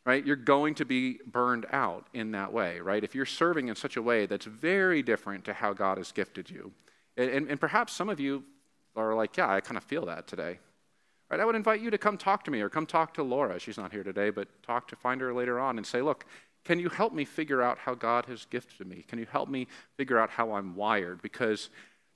right? 0.06 0.26
You're 0.26 0.36
going 0.36 0.76
to 0.76 0.86
be 0.86 1.20
burned 1.26 1.66
out 1.72 2.08
in 2.14 2.32
that 2.32 2.52
way, 2.52 2.80
right? 2.80 3.04
If 3.04 3.16
you're 3.16 3.26
serving 3.26 3.70
in 3.70 3.76
such 3.76 3.96
a 3.96 4.02
way 4.02 4.26
that's 4.26 4.46
very 4.46 5.02
different 5.02 5.46
to 5.46 5.54
how 5.54 5.74
God 5.74 5.98
has 5.98 6.12
gifted 6.12 6.50
you. 6.50 6.72
And, 7.16 7.30
and, 7.30 7.50
and 7.50 7.60
perhaps 7.60 7.94
some 7.94 8.10
of 8.10 8.20
you 8.20 8.44
are 8.96 9.16
like, 9.16 9.38
yeah, 9.38 9.52
I 9.52 9.62
kind 9.62 9.78
of 9.78 9.84
feel 9.84 10.06
that 10.08 10.28
today. 10.28 10.60
Right? 11.30 11.40
I 11.40 11.46
would 11.46 11.56
invite 11.56 11.82
you 11.82 11.90
to 11.90 11.98
come 11.98 12.18
talk 12.18 12.44
to 12.46 12.52
me 12.52 12.62
or 12.62 12.70
come 12.70 12.86
talk 12.86 13.14
to 13.16 13.24
Laura. 13.24 13.60
She's 13.60 13.78
not 13.78 13.92
here 13.92 14.04
today, 14.04 14.30
but 14.30 14.48
talk 14.62 14.88
to 14.90 14.96
find 14.96 15.22
her 15.22 15.34
later 15.34 15.60
on 15.60 15.78
and 15.78 15.88
say, 15.88 16.02
look, 16.02 16.26
can 16.64 16.80
you 16.80 16.90
help 16.90 17.14
me 17.14 17.26
figure 17.26 17.62
out 17.62 17.78
how 17.80 17.94
God 17.96 18.26
has 18.26 18.46
gifted 18.46 18.88
me? 18.88 19.04
Can 19.08 19.20
you 19.20 19.26
help 19.30 19.50
me 19.50 19.68
figure 19.98 20.20
out 20.20 20.30
how 20.30 20.54
I'm 20.54 20.76
wired? 20.76 21.22
Because, 21.22 21.70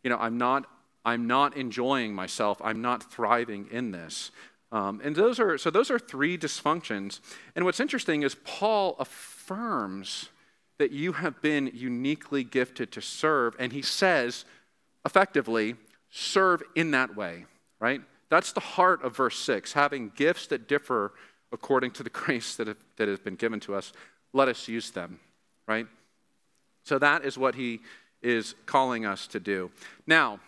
you 0.03 0.09
know, 0.09 0.17
I'm 0.17 0.37
not, 0.37 0.65
I'm 1.03 1.25
not 1.27 1.57
enjoying 1.57 2.13
myself. 2.13 2.61
I'm 2.63 2.81
not 2.81 3.11
thriving 3.11 3.67
in 3.71 3.91
this. 3.91 4.31
Um, 4.71 5.01
and 5.03 5.15
those 5.15 5.39
are, 5.39 5.57
so 5.57 5.69
those 5.69 5.89
are 5.89 5.99
three 5.99 6.37
dysfunctions. 6.37 7.19
And 7.55 7.63
what's 7.65 7.79
interesting 7.79 8.23
is 8.23 8.35
Paul 8.43 8.95
affirms 8.99 10.29
that 10.77 10.91
you 10.91 11.13
have 11.13 11.41
been 11.41 11.71
uniquely 11.73 12.43
gifted 12.43 12.91
to 12.91 13.01
serve. 13.01 13.55
And 13.59 13.71
he 13.73 13.81
says, 13.81 14.45
effectively, 15.05 15.75
serve 16.09 16.61
in 16.75 16.91
that 16.91 17.15
way, 17.15 17.45
right? 17.79 18.01
That's 18.29 18.51
the 18.51 18.59
heart 18.59 19.03
of 19.03 19.15
verse 19.15 19.39
6 19.39 19.73
having 19.73 20.11
gifts 20.15 20.47
that 20.47 20.67
differ 20.67 21.13
according 21.51 21.91
to 21.91 22.03
the 22.03 22.09
grace 22.11 22.55
that, 22.55 22.67
have, 22.67 22.77
that 22.97 23.07
has 23.07 23.19
been 23.19 23.35
given 23.35 23.59
to 23.61 23.75
us. 23.75 23.93
Let 24.33 24.47
us 24.49 24.67
use 24.67 24.91
them, 24.91 25.19
right? 25.67 25.87
So 26.83 26.99
that 26.99 27.25
is 27.25 27.37
what 27.37 27.55
he 27.55 27.79
is 28.21 28.55
calling 28.65 29.05
us 29.05 29.27
to 29.27 29.39
do. 29.39 29.71
Now, 30.05 30.39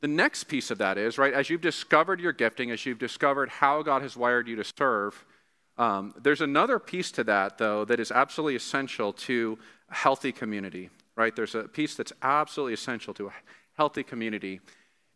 the 0.00 0.08
next 0.08 0.44
piece 0.44 0.70
of 0.70 0.78
that 0.78 0.96
is, 0.96 1.18
right, 1.18 1.32
as 1.32 1.50
you've 1.50 1.60
discovered 1.60 2.20
your 2.20 2.32
gifting, 2.32 2.70
as 2.70 2.86
you've 2.86 2.98
discovered 2.98 3.48
how 3.48 3.82
God 3.82 4.02
has 4.02 4.16
wired 4.16 4.46
you 4.46 4.56
to 4.56 4.64
serve, 4.64 5.24
um, 5.76 6.14
there's 6.20 6.40
another 6.40 6.78
piece 6.78 7.10
to 7.12 7.24
that, 7.24 7.58
though, 7.58 7.84
that 7.84 8.00
is 8.00 8.10
absolutely 8.10 8.56
essential 8.56 9.12
to 9.12 9.58
a 9.90 9.94
healthy 9.94 10.32
community, 10.32 10.90
right? 11.16 11.34
There's 11.34 11.54
a 11.54 11.64
piece 11.64 11.94
that's 11.94 12.12
absolutely 12.22 12.74
essential 12.74 13.14
to 13.14 13.28
a 13.28 13.32
healthy 13.76 14.02
community, 14.02 14.60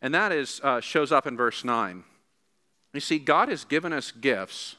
and 0.01 0.15
that 0.15 0.33
is 0.33 0.61
uh, 0.63 0.81
shows 0.81 1.13
up 1.13 1.27
in 1.27 1.37
verse 1.37 1.65
9. 1.65 2.05
You 2.93 3.01
see, 3.01 3.19
God 3.19 3.49
has 3.49 3.65
given 3.65 3.93
us 3.93 4.11
gifts 4.13 4.77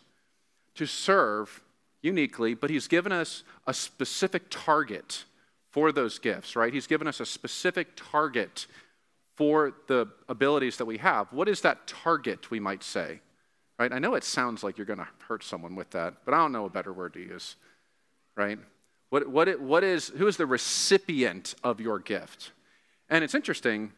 to 0.76 0.86
serve 0.86 1.62
uniquely, 2.02 2.54
but 2.54 2.70
He's 2.70 2.88
given 2.88 3.12
us 3.12 3.44
a 3.68 3.74
specific 3.74 4.44
target 4.50 5.26
for 5.70 5.92
those 5.92 6.20
gifts, 6.20 6.56
right? 6.56 6.74
He's 6.74 6.88
given 6.88 7.08
us 7.08 7.20
a 7.20 7.26
specific 7.26 7.90
target 7.96 8.68
for 9.36 9.74
the 9.88 10.08
abilities 10.30 10.78
that 10.78 10.86
we 10.86 10.98
have. 10.98 11.28
What 11.32 11.50
is 11.50 11.62
that 11.62 11.88
target, 11.88 12.52
we 12.52 12.60
might 12.60 12.84
say? 12.84 13.22
Right? 13.80 13.92
I 13.92 14.00
know 14.00 14.16
it 14.16 14.24
sounds 14.24 14.64
like 14.64 14.78
you're 14.78 14.86
going 14.86 15.00
to 15.00 15.08
hurt 15.28 15.44
someone 15.44 15.76
with 15.76 15.90
that, 15.92 16.14
but 16.26 16.34
I 16.34 16.38
don't 16.38 16.52
know 16.52 16.66
a 16.66 16.70
better 16.70 16.94
word 16.94 17.14
to 17.14 17.20
use. 17.20 17.56
Right? 18.36 18.60
What, 19.10 19.28
what, 19.28 19.60
what 19.60 19.84
is, 19.84 20.10
who 20.10 20.28
is 20.28 20.38
the 20.38 20.46
recipient 20.46 21.56
of 21.64 21.80
your 21.80 22.00
gift? 22.00 22.52
And 23.10 23.24
it's 23.24 23.36
interesting, 23.36 23.92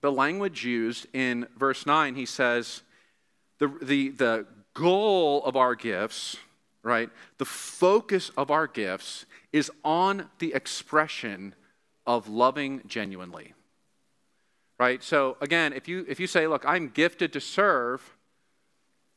the 0.00 0.12
language 0.12 0.64
used 0.64 1.06
in 1.12 1.46
verse 1.58 1.86
9, 1.86 2.14
he 2.14 2.26
says, 2.26 2.82
the, 3.58 3.68
the, 3.82 4.08
the 4.10 4.46
goal 4.74 5.44
of 5.44 5.56
our 5.56 5.74
gifts, 5.74 6.36
right, 6.82 7.10
the 7.38 7.44
focus 7.44 8.30
of 8.36 8.50
our 8.50 8.66
gifts 8.66 9.26
is 9.52 9.70
on 9.84 10.28
the 10.38 10.54
expression 10.54 11.54
of 12.06 12.28
loving 12.28 12.82
genuinely 12.86 13.52
right? 14.80 15.04
So 15.04 15.36
again, 15.42 15.74
if 15.74 15.86
you 15.86 16.06
if 16.08 16.18
you 16.18 16.26
say, 16.26 16.46
look, 16.46 16.64
I'm 16.66 16.88
gifted 16.88 17.34
to 17.34 17.40
serve, 17.40 18.16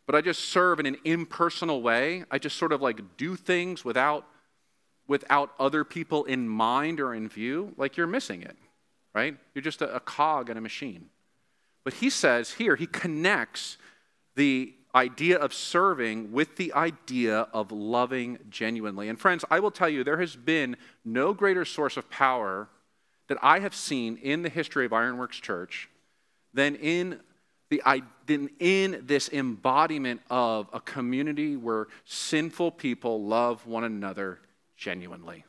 but 0.05 0.13
I 0.13 0.19
just 0.19 0.41
serve 0.49 0.77
in 0.81 0.85
an 0.85 0.97
impersonal 1.05 1.81
way, 1.81 2.25
I 2.29 2.37
just 2.37 2.57
sort 2.57 2.73
of 2.73 2.81
like 2.81 2.99
do 3.15 3.37
things 3.37 3.85
without 3.85 4.27
without 5.07 5.51
other 5.57 5.85
people 5.85 6.25
in 6.25 6.49
mind 6.49 6.99
or 6.99 7.13
in 7.13 7.29
view, 7.29 7.73
like 7.77 7.95
you're 7.95 8.07
missing 8.07 8.41
it, 8.41 8.57
right? 9.15 9.37
You're 9.53 9.61
just 9.61 9.81
a, 9.81 9.95
a 9.95 10.01
cog 10.01 10.49
in 10.49 10.57
a 10.57 10.61
machine. 10.61 11.09
But 11.85 11.93
he 11.95 12.09
says 12.09 12.51
here, 12.51 12.75
he 12.75 12.85
connects 12.85 13.77
the 14.35 14.73
idea 14.93 15.37
of 15.37 15.53
serving 15.53 16.33
with 16.33 16.57
the 16.57 16.73
idea 16.73 17.47
of 17.53 17.71
loving 17.71 18.37
genuinely. 18.49 19.07
And 19.07 19.19
friends, 19.19 19.45
I 19.49 19.61
will 19.61 19.71
tell 19.71 19.89
you, 19.89 20.03
there 20.03 20.19
has 20.19 20.35
been 20.35 20.75
no 21.05 21.33
greater 21.33 21.63
source 21.63 21.95
of 21.95 22.09
power 22.09 22.67
that 23.27 23.37
I 23.41 23.59
have 23.59 23.75
seen 23.75 24.17
in 24.17 24.41
the 24.41 24.49
history 24.49 24.85
of 24.85 24.93
Ironworks 24.93 25.39
Church 25.39 25.89
than 26.53 26.75
in, 26.75 27.19
the, 27.69 27.81
than 28.27 28.49
in 28.59 29.03
this 29.05 29.29
embodiment 29.29 30.21
of 30.29 30.69
a 30.73 30.79
community 30.79 31.55
where 31.55 31.87
sinful 32.05 32.71
people 32.71 33.23
love 33.23 33.65
one 33.65 33.83
another 33.83 34.39
genuinely. 34.77 35.45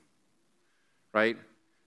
Right? 1.13 1.37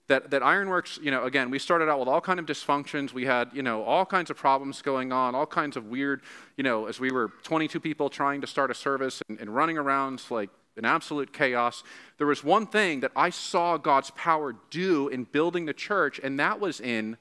That, 0.08 0.30
that 0.30 0.42
Ironworks, 0.42 0.98
you 1.02 1.10
know, 1.10 1.24
again, 1.24 1.50
we 1.50 1.58
started 1.58 1.90
out 1.90 1.98
with 1.98 2.08
all 2.08 2.20
kind 2.22 2.40
of 2.40 2.46
dysfunctions. 2.46 3.12
We 3.12 3.26
had, 3.26 3.50
you 3.52 3.62
know, 3.62 3.82
all 3.82 4.06
kinds 4.06 4.30
of 4.30 4.38
problems 4.38 4.80
going 4.80 5.12
on, 5.12 5.34
all 5.34 5.46
kinds 5.46 5.76
of 5.76 5.86
weird, 5.86 6.22
you 6.56 6.64
know, 6.64 6.86
as 6.86 6.98
we 6.98 7.10
were 7.10 7.32
22 7.42 7.78
people 7.78 8.08
trying 8.08 8.40
to 8.40 8.46
start 8.46 8.70
a 8.70 8.74
service 8.74 9.20
and, 9.28 9.38
and 9.38 9.54
running 9.54 9.76
around 9.76 10.22
like 10.30 10.48
in 10.78 10.84
absolute 10.84 11.32
chaos, 11.32 11.82
there 12.16 12.26
was 12.26 12.44
one 12.44 12.66
thing 12.66 13.00
that 13.00 13.12
I 13.16 13.30
saw 13.30 13.76
God's 13.76 14.10
power 14.12 14.54
do 14.70 15.08
in 15.08 15.24
building 15.24 15.66
the 15.66 15.74
church, 15.74 16.20
and 16.22 16.38
that 16.38 16.60
was 16.60 16.80
in 16.80 17.16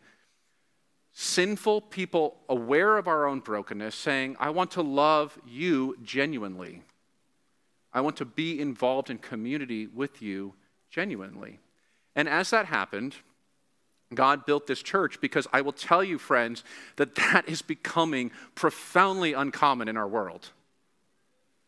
sinful 1.14 1.82
people 1.82 2.38
aware 2.48 2.98
of 2.98 3.08
our 3.08 3.26
own 3.26 3.40
brokenness 3.40 3.96
saying, 3.96 4.38
I 4.40 4.52
want 4.52 4.72
to 4.72 4.84
love 4.84 5.38
you 5.48 5.98
genuinely. 6.04 6.84
I 7.92 8.02
want 8.02 8.18
to 8.18 8.26
be 8.26 8.62
involved 8.62 9.10
in 9.10 9.18
community 9.18 9.88
with 9.88 10.22
you 10.22 10.54
genuinely. 10.92 11.60
And 12.16 12.30
as 12.30 12.52
that 12.52 12.68
happened, 12.68 13.16
God 14.14 14.46
built 14.46 14.68
this 14.68 14.84
church 14.84 15.20
because 15.20 15.48
I 15.52 15.62
will 15.62 15.74
tell 15.74 16.04
you, 16.04 16.20
friends, 16.20 16.64
that 16.98 17.16
that 17.16 17.50
is 17.50 17.62
becoming 17.62 18.32
profoundly 18.54 19.34
uncommon 19.34 19.88
in 19.88 19.98
our 19.98 20.08
world 20.08 20.52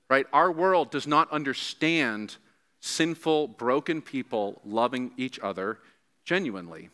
right? 0.10 0.26
Our 0.34 0.52
world 0.52 0.92
does 0.92 1.08
not 1.08 1.32
understand 1.32 2.38
sinful, 2.80 3.50
broken 3.50 4.02
people 4.02 4.62
loving 4.66 5.12
each 5.18 5.40
other 5.40 5.80
genuinely. 6.26 6.90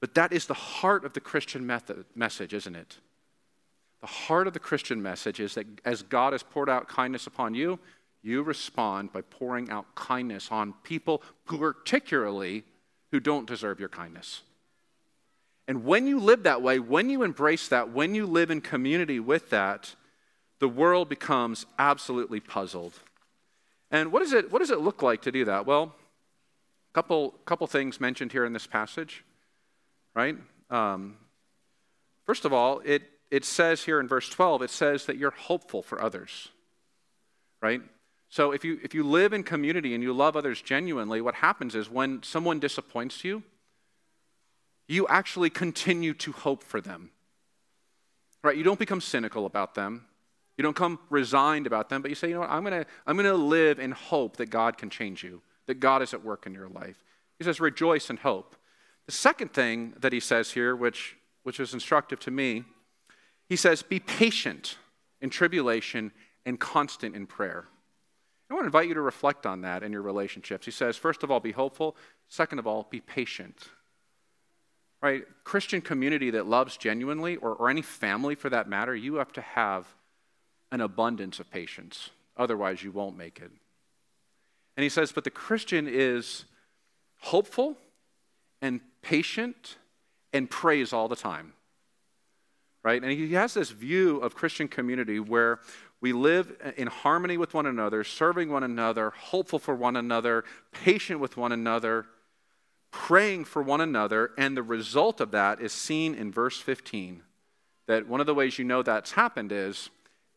But 0.00 0.14
that 0.14 0.32
is 0.32 0.46
the 0.46 0.54
heart 0.54 1.04
of 1.04 1.12
the 1.12 1.20
Christian 1.20 1.66
method, 1.66 2.04
message, 2.14 2.54
isn't 2.54 2.76
it? 2.76 2.98
The 4.00 4.06
heart 4.06 4.46
of 4.46 4.52
the 4.52 4.60
Christian 4.60 5.02
message 5.02 5.40
is 5.40 5.54
that 5.54 5.66
as 5.84 6.02
God 6.02 6.32
has 6.32 6.42
poured 6.42 6.68
out 6.68 6.88
kindness 6.88 7.26
upon 7.26 7.54
you, 7.54 7.80
you 8.22 8.42
respond 8.42 9.12
by 9.12 9.22
pouring 9.22 9.70
out 9.70 9.94
kindness 9.94 10.48
on 10.50 10.74
people, 10.84 11.22
particularly 11.46 12.64
who 13.10 13.20
don't 13.20 13.46
deserve 13.46 13.80
your 13.80 13.88
kindness. 13.88 14.42
And 15.66 15.84
when 15.84 16.06
you 16.06 16.18
live 16.18 16.44
that 16.44 16.62
way, 16.62 16.78
when 16.78 17.10
you 17.10 17.22
embrace 17.22 17.68
that, 17.68 17.90
when 17.90 18.14
you 18.14 18.26
live 18.26 18.50
in 18.50 18.60
community 18.60 19.20
with 19.20 19.50
that, 19.50 19.94
the 20.60 20.68
world 20.68 21.08
becomes 21.08 21.66
absolutely 21.78 22.40
puzzled. 22.40 22.94
And 23.90 24.12
what, 24.12 24.22
is 24.22 24.32
it, 24.32 24.52
what 24.52 24.58
does 24.58 24.70
it 24.70 24.80
look 24.80 25.02
like 25.02 25.22
to 25.22 25.32
do 25.32 25.44
that? 25.46 25.66
Well, 25.66 25.94
a 26.90 26.94
couple, 26.94 27.30
couple 27.44 27.66
things 27.66 28.00
mentioned 28.00 28.32
here 28.32 28.44
in 28.44 28.52
this 28.52 28.66
passage, 28.66 29.24
right? 30.14 30.36
Um, 30.70 31.16
first 32.26 32.44
of 32.44 32.52
all, 32.52 32.80
it, 32.84 33.02
it 33.30 33.44
says 33.44 33.84
here 33.84 34.00
in 34.00 34.08
verse 34.08 34.28
12, 34.28 34.62
it 34.62 34.70
says 34.70 35.06
that 35.06 35.16
you're 35.16 35.30
hopeful 35.30 35.82
for 35.82 36.02
others, 36.02 36.48
right? 37.62 37.80
So 38.30 38.52
if 38.52 38.64
you, 38.64 38.78
if 38.82 38.94
you 38.94 39.04
live 39.04 39.32
in 39.32 39.42
community 39.42 39.94
and 39.94 40.02
you 40.02 40.12
love 40.12 40.36
others 40.36 40.60
genuinely, 40.60 41.20
what 41.20 41.36
happens 41.36 41.74
is 41.74 41.88
when 41.88 42.22
someone 42.22 42.58
disappoints 42.58 43.24
you, 43.24 43.42
you 44.86 45.06
actually 45.08 45.50
continue 45.50 46.14
to 46.14 46.32
hope 46.32 46.62
for 46.62 46.80
them, 46.80 47.10
right? 48.42 48.56
You 48.56 48.64
don't 48.64 48.78
become 48.78 49.00
cynical 49.00 49.46
about 49.46 49.74
them. 49.74 50.06
You 50.58 50.62
don't 50.64 50.76
come 50.76 50.98
resigned 51.08 51.66
about 51.68 51.88
them, 51.88 52.02
but 52.02 52.10
you 52.10 52.16
say, 52.16 52.28
you 52.28 52.34
know 52.34 52.40
what, 52.40 52.50
I'm 52.50 52.64
going 52.64 52.82
to 52.82 52.90
I'm 53.06 53.16
going 53.16 53.26
to 53.26 53.34
live 53.34 53.78
in 53.78 53.92
hope 53.92 54.36
that 54.36 54.50
God 54.50 54.76
can 54.76 54.90
change 54.90 55.22
you, 55.22 55.40
that 55.66 55.80
God 55.80 56.02
is 56.02 56.12
at 56.12 56.24
work 56.24 56.46
in 56.46 56.52
your 56.52 56.68
life. 56.68 57.02
He 57.38 57.44
says, 57.44 57.60
rejoice 57.60 58.10
in 58.10 58.16
hope. 58.16 58.56
The 59.06 59.12
second 59.12 59.54
thing 59.54 59.94
that 60.00 60.12
he 60.12 60.20
says 60.20 60.50
here, 60.50 60.74
which, 60.74 61.16
which 61.44 61.60
is 61.60 61.72
instructive 61.72 62.18
to 62.20 62.32
me, 62.32 62.64
he 63.48 63.56
says, 63.56 63.82
be 63.82 64.00
patient 64.00 64.76
in 65.20 65.30
tribulation 65.30 66.10
and 66.44 66.58
constant 66.58 67.14
in 67.14 67.26
prayer. 67.26 67.66
I 68.50 68.54
want 68.54 68.64
to 68.64 68.66
invite 68.66 68.88
you 68.88 68.94
to 68.94 69.00
reflect 69.00 69.46
on 69.46 69.60
that 69.60 69.82
in 69.82 69.92
your 69.92 70.02
relationships. 70.02 70.64
He 70.64 70.72
says, 70.72 70.96
first 70.96 71.22
of 71.22 71.30
all, 71.30 71.38
be 71.38 71.52
hopeful. 71.52 71.96
Second 72.28 72.58
of 72.58 72.66
all, 72.66 72.88
be 72.90 73.00
patient. 73.00 73.68
Right? 75.00 75.22
Christian 75.44 75.80
community 75.80 76.30
that 76.30 76.46
loves 76.46 76.76
genuinely, 76.76 77.36
or, 77.36 77.54
or 77.54 77.70
any 77.70 77.82
family 77.82 78.34
for 78.34 78.50
that 78.50 78.68
matter, 78.68 78.94
you 78.96 79.16
have 79.16 79.32
to 79.34 79.40
have 79.40 79.86
an 80.70 80.80
abundance 80.80 81.40
of 81.40 81.50
patience. 81.50 82.10
Otherwise, 82.36 82.82
you 82.82 82.92
won't 82.92 83.16
make 83.16 83.40
it. 83.40 83.50
And 84.76 84.82
he 84.82 84.88
says, 84.88 85.10
but 85.10 85.24
the 85.24 85.30
Christian 85.30 85.88
is 85.88 86.44
hopeful 87.18 87.76
and 88.62 88.80
patient 89.02 89.76
and 90.32 90.48
prays 90.48 90.92
all 90.92 91.08
the 91.08 91.16
time. 91.16 91.52
Right? 92.84 93.02
And 93.02 93.10
he 93.10 93.32
has 93.34 93.54
this 93.54 93.70
view 93.70 94.18
of 94.18 94.34
Christian 94.34 94.68
community 94.68 95.18
where 95.18 95.58
we 96.00 96.12
live 96.12 96.56
in 96.76 96.86
harmony 96.86 97.36
with 97.36 97.54
one 97.54 97.66
another, 97.66 98.04
serving 98.04 98.50
one 98.50 98.62
another, 98.62 99.10
hopeful 99.10 99.58
for 99.58 99.74
one 99.74 99.96
another, 99.96 100.44
patient 100.70 101.18
with 101.18 101.36
one 101.36 101.50
another, 101.50 102.06
praying 102.92 103.46
for 103.46 103.62
one 103.62 103.80
another. 103.80 104.30
And 104.38 104.56
the 104.56 104.62
result 104.62 105.20
of 105.20 105.32
that 105.32 105.60
is 105.60 105.72
seen 105.72 106.14
in 106.14 106.30
verse 106.30 106.60
15. 106.60 107.22
That 107.88 108.06
one 108.06 108.20
of 108.20 108.26
the 108.26 108.34
ways 108.34 108.58
you 108.58 108.64
know 108.64 108.82
that's 108.82 109.12
happened 109.12 109.50
is 109.50 109.90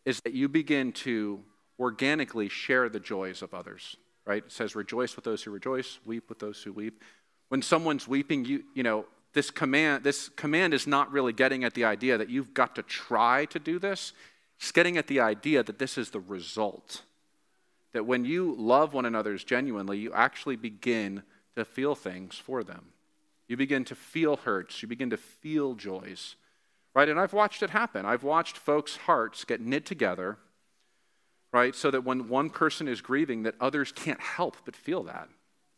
is 0.06 0.20
that 0.22 0.34
you 0.34 0.50
begin 0.50 0.92
to 0.92 1.42
organically 1.80 2.50
share 2.50 2.90
the 2.90 3.00
joys 3.00 3.42
of 3.42 3.54
others, 3.54 3.96
right? 4.26 4.44
It 4.46 4.52
says, 4.52 4.76
rejoice 4.76 5.16
with 5.16 5.26
those 5.26 5.44
who 5.44 5.52
rejoice, 5.52 6.00
weep 6.06 6.30
with 6.30 6.40
those 6.40 6.62
who 6.62 6.74
weep. 6.74 7.02
When 7.50 7.62
someone's 7.62 8.08
weeping, 8.08 8.46
you, 8.46 8.64
you 8.74 8.84
know, 8.84 9.06
this 9.34 9.50
command, 9.50 10.04
this 10.04 10.30
command 10.30 10.74
is 10.74 10.88
not 10.88 11.12
really 11.12 11.34
getting 11.34 11.64
at 11.64 11.74
the 11.74 11.86
idea 11.86 12.18
that 12.18 12.30
you've 12.30 12.54
got 12.54 12.76
to 12.76 12.84
try 12.84 13.46
to 13.46 13.60
do 13.60 13.80
this. 13.80 14.14
It's 14.60 14.72
getting 14.72 14.98
at 14.98 15.08
the 15.08 15.20
idea 15.22 15.64
that 15.64 15.80
this 15.80 15.98
is 15.98 16.12
the 16.12 16.20
result. 16.20 17.04
That 17.94 18.06
when 18.06 18.26
you 18.26 18.56
love 18.58 18.94
one 18.94 19.06
another 19.06 19.36
genuinely, 19.38 19.98
you 19.98 20.14
actually 20.14 20.56
begin 20.56 21.24
to 21.56 21.66
feel 21.66 21.96
things 21.96 22.36
for 22.36 22.64
them. 22.64 22.86
You 23.48 23.58
begin 23.58 23.84
to 23.86 23.96
feel 23.96 24.38
hurts. 24.38 24.82
You 24.82 24.88
begin 24.88 25.10
to 25.10 25.18
feel 25.18 25.76
joys. 25.76 26.36
Right? 26.94 27.08
And 27.08 27.20
I've 27.20 27.34
watched 27.34 27.64
it 27.64 27.70
happen. 27.70 28.06
I've 28.06 28.24
watched 28.24 28.58
folks' 28.58 28.98
hearts 28.98 29.46
get 29.46 29.62
knit 29.62 29.86
together, 29.86 30.38
right? 31.54 31.74
So 31.74 31.90
that 31.92 32.04
when 32.04 32.28
one 32.28 32.50
person 32.50 32.88
is 32.88 33.02
grieving, 33.02 33.44
that 33.44 33.56
others 33.60 33.92
can't 33.92 34.20
help 34.20 34.58
but 34.66 34.76
feel 34.76 35.04
that. 35.04 35.30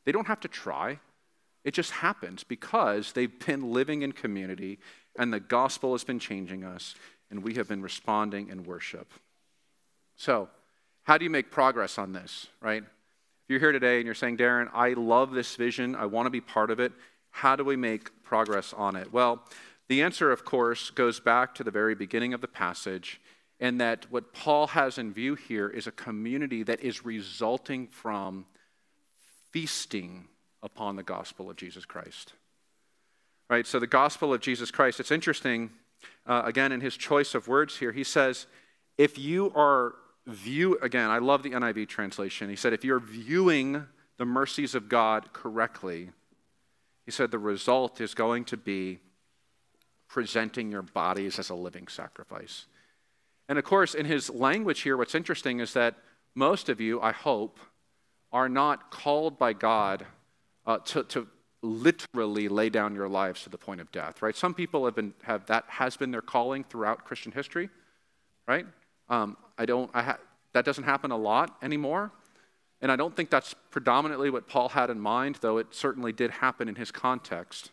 They 0.05 0.11
don't 0.11 0.27
have 0.27 0.39
to 0.41 0.47
try. 0.47 0.99
It 1.63 1.73
just 1.73 1.91
happens 1.91 2.43
because 2.43 3.13
they've 3.13 3.39
been 3.45 3.71
living 3.71 4.01
in 4.01 4.11
community 4.11 4.79
and 5.17 5.31
the 5.31 5.39
gospel 5.39 5.93
has 5.93 6.03
been 6.03 6.19
changing 6.19 6.63
us 6.63 6.95
and 7.29 7.43
we 7.43 7.55
have 7.55 7.67
been 7.67 7.81
responding 7.81 8.49
in 8.49 8.63
worship. 8.63 9.11
So, 10.15 10.49
how 11.03 11.17
do 11.17 11.25
you 11.25 11.29
make 11.29 11.51
progress 11.51 11.97
on 11.97 12.13
this, 12.13 12.47
right? 12.61 12.81
If 12.81 13.49
you're 13.49 13.59
here 13.59 13.71
today 13.71 13.97
and 13.97 14.05
you're 14.05 14.15
saying, 14.15 14.37
Darren, 14.37 14.69
I 14.73 14.93
love 14.93 15.31
this 15.31 15.55
vision, 15.55 15.95
I 15.95 16.05
want 16.05 16.27
to 16.27 16.29
be 16.29 16.41
part 16.41 16.71
of 16.71 16.79
it, 16.79 16.93
how 17.31 17.55
do 17.55 17.63
we 17.63 17.75
make 17.75 18.23
progress 18.23 18.73
on 18.73 18.95
it? 18.95 19.11
Well, 19.11 19.43
the 19.93 20.01
answer, 20.01 20.31
of 20.31 20.43
course, 20.43 20.89
goes 20.89 21.19
back 21.19 21.53
to 21.53 21.63
the 21.63 21.69
very 21.69 21.93
beginning 21.93 22.33
of 22.33 22.41
the 22.41 22.47
passage, 22.47 23.21
and 23.59 23.79
that 23.79 24.07
what 24.09 24.33
Paul 24.33 24.65
has 24.65 24.97
in 24.97 25.13
view 25.13 25.35
here 25.35 25.69
is 25.69 25.85
a 25.85 25.91
community 25.91 26.63
that 26.63 26.81
is 26.81 27.05
resulting 27.05 27.85
from 27.85 28.47
feasting 29.51 30.29
upon 30.63 30.95
the 30.95 31.03
gospel 31.03 31.47
of 31.47 31.57
Jesus 31.57 31.85
Christ. 31.85 32.33
Right? 33.51 33.67
So, 33.67 33.77
the 33.77 33.85
gospel 33.85 34.33
of 34.33 34.41
Jesus 34.41 34.71
Christ, 34.71 34.99
it's 34.99 35.11
interesting, 35.11 35.69
uh, 36.25 36.41
again, 36.43 36.71
in 36.71 36.81
his 36.81 36.97
choice 36.97 37.35
of 37.35 37.47
words 37.47 37.77
here, 37.77 37.91
he 37.91 38.03
says, 38.03 38.47
if 38.97 39.19
you 39.19 39.51
are 39.53 39.93
view, 40.25 40.79
again, 40.81 41.11
I 41.11 41.19
love 41.19 41.43
the 41.43 41.51
NIV 41.51 41.87
translation. 41.87 42.49
He 42.49 42.55
said, 42.55 42.73
if 42.73 42.83
you're 42.83 42.99
viewing 42.99 43.85
the 44.17 44.25
mercies 44.25 44.73
of 44.73 44.89
God 44.89 45.33
correctly, 45.33 46.09
he 47.05 47.11
said 47.11 47.29
the 47.29 47.37
result 47.37 48.01
is 48.01 48.15
going 48.15 48.45
to 48.45 48.57
be 48.57 48.97
presenting 50.13 50.71
your 50.71 50.83
bodies 50.83 51.39
as 51.39 51.49
a 51.49 51.55
living 51.55 51.87
sacrifice. 51.87 52.67
And 53.49 53.57
of 53.57 53.65
course, 53.65 53.95
in 53.95 54.05
his 54.05 54.29
language 54.29 54.81
here, 54.81 54.95
what's 54.95 55.15
interesting 55.15 55.59
is 55.59 55.73
that 55.73 55.95
most 56.35 56.69
of 56.69 56.79
you, 56.79 57.01
I 57.01 57.11
hope, 57.11 57.59
are 58.31 58.47
not 58.47 58.91
called 58.91 59.39
by 59.39 59.53
God 59.53 60.05
uh, 60.67 60.77
to, 60.85 61.03
to 61.05 61.27
literally 61.63 62.47
lay 62.47 62.69
down 62.69 62.93
your 62.93 63.09
lives 63.09 63.41
to 63.41 63.49
the 63.49 63.57
point 63.57 63.81
of 63.81 63.91
death, 63.91 64.21
right? 64.21 64.35
Some 64.35 64.53
people 64.53 64.85
have 64.85 64.93
been, 64.93 65.15
have, 65.23 65.47
that 65.47 65.63
has 65.67 65.97
been 65.97 66.11
their 66.11 66.21
calling 66.21 66.63
throughout 66.63 67.05
Christian 67.05 67.31
history, 67.31 67.71
right? 68.47 68.67
Um, 69.09 69.35
I 69.57 69.65
don't, 69.65 69.89
I 69.95 70.03
ha- 70.03 70.19
that 70.53 70.63
doesn't 70.63 70.83
happen 70.83 71.09
a 71.09 71.17
lot 71.17 71.57
anymore. 71.63 72.11
And 72.81 72.91
I 72.91 72.95
don't 72.97 73.15
think 73.15 73.31
that's 73.31 73.55
predominantly 73.71 74.29
what 74.29 74.47
Paul 74.47 74.69
had 74.69 74.91
in 74.91 74.99
mind, 74.99 75.39
though 75.41 75.57
it 75.57 75.67
certainly 75.71 76.11
did 76.11 76.29
happen 76.29 76.69
in 76.69 76.75
his 76.75 76.91
context, 76.91 77.71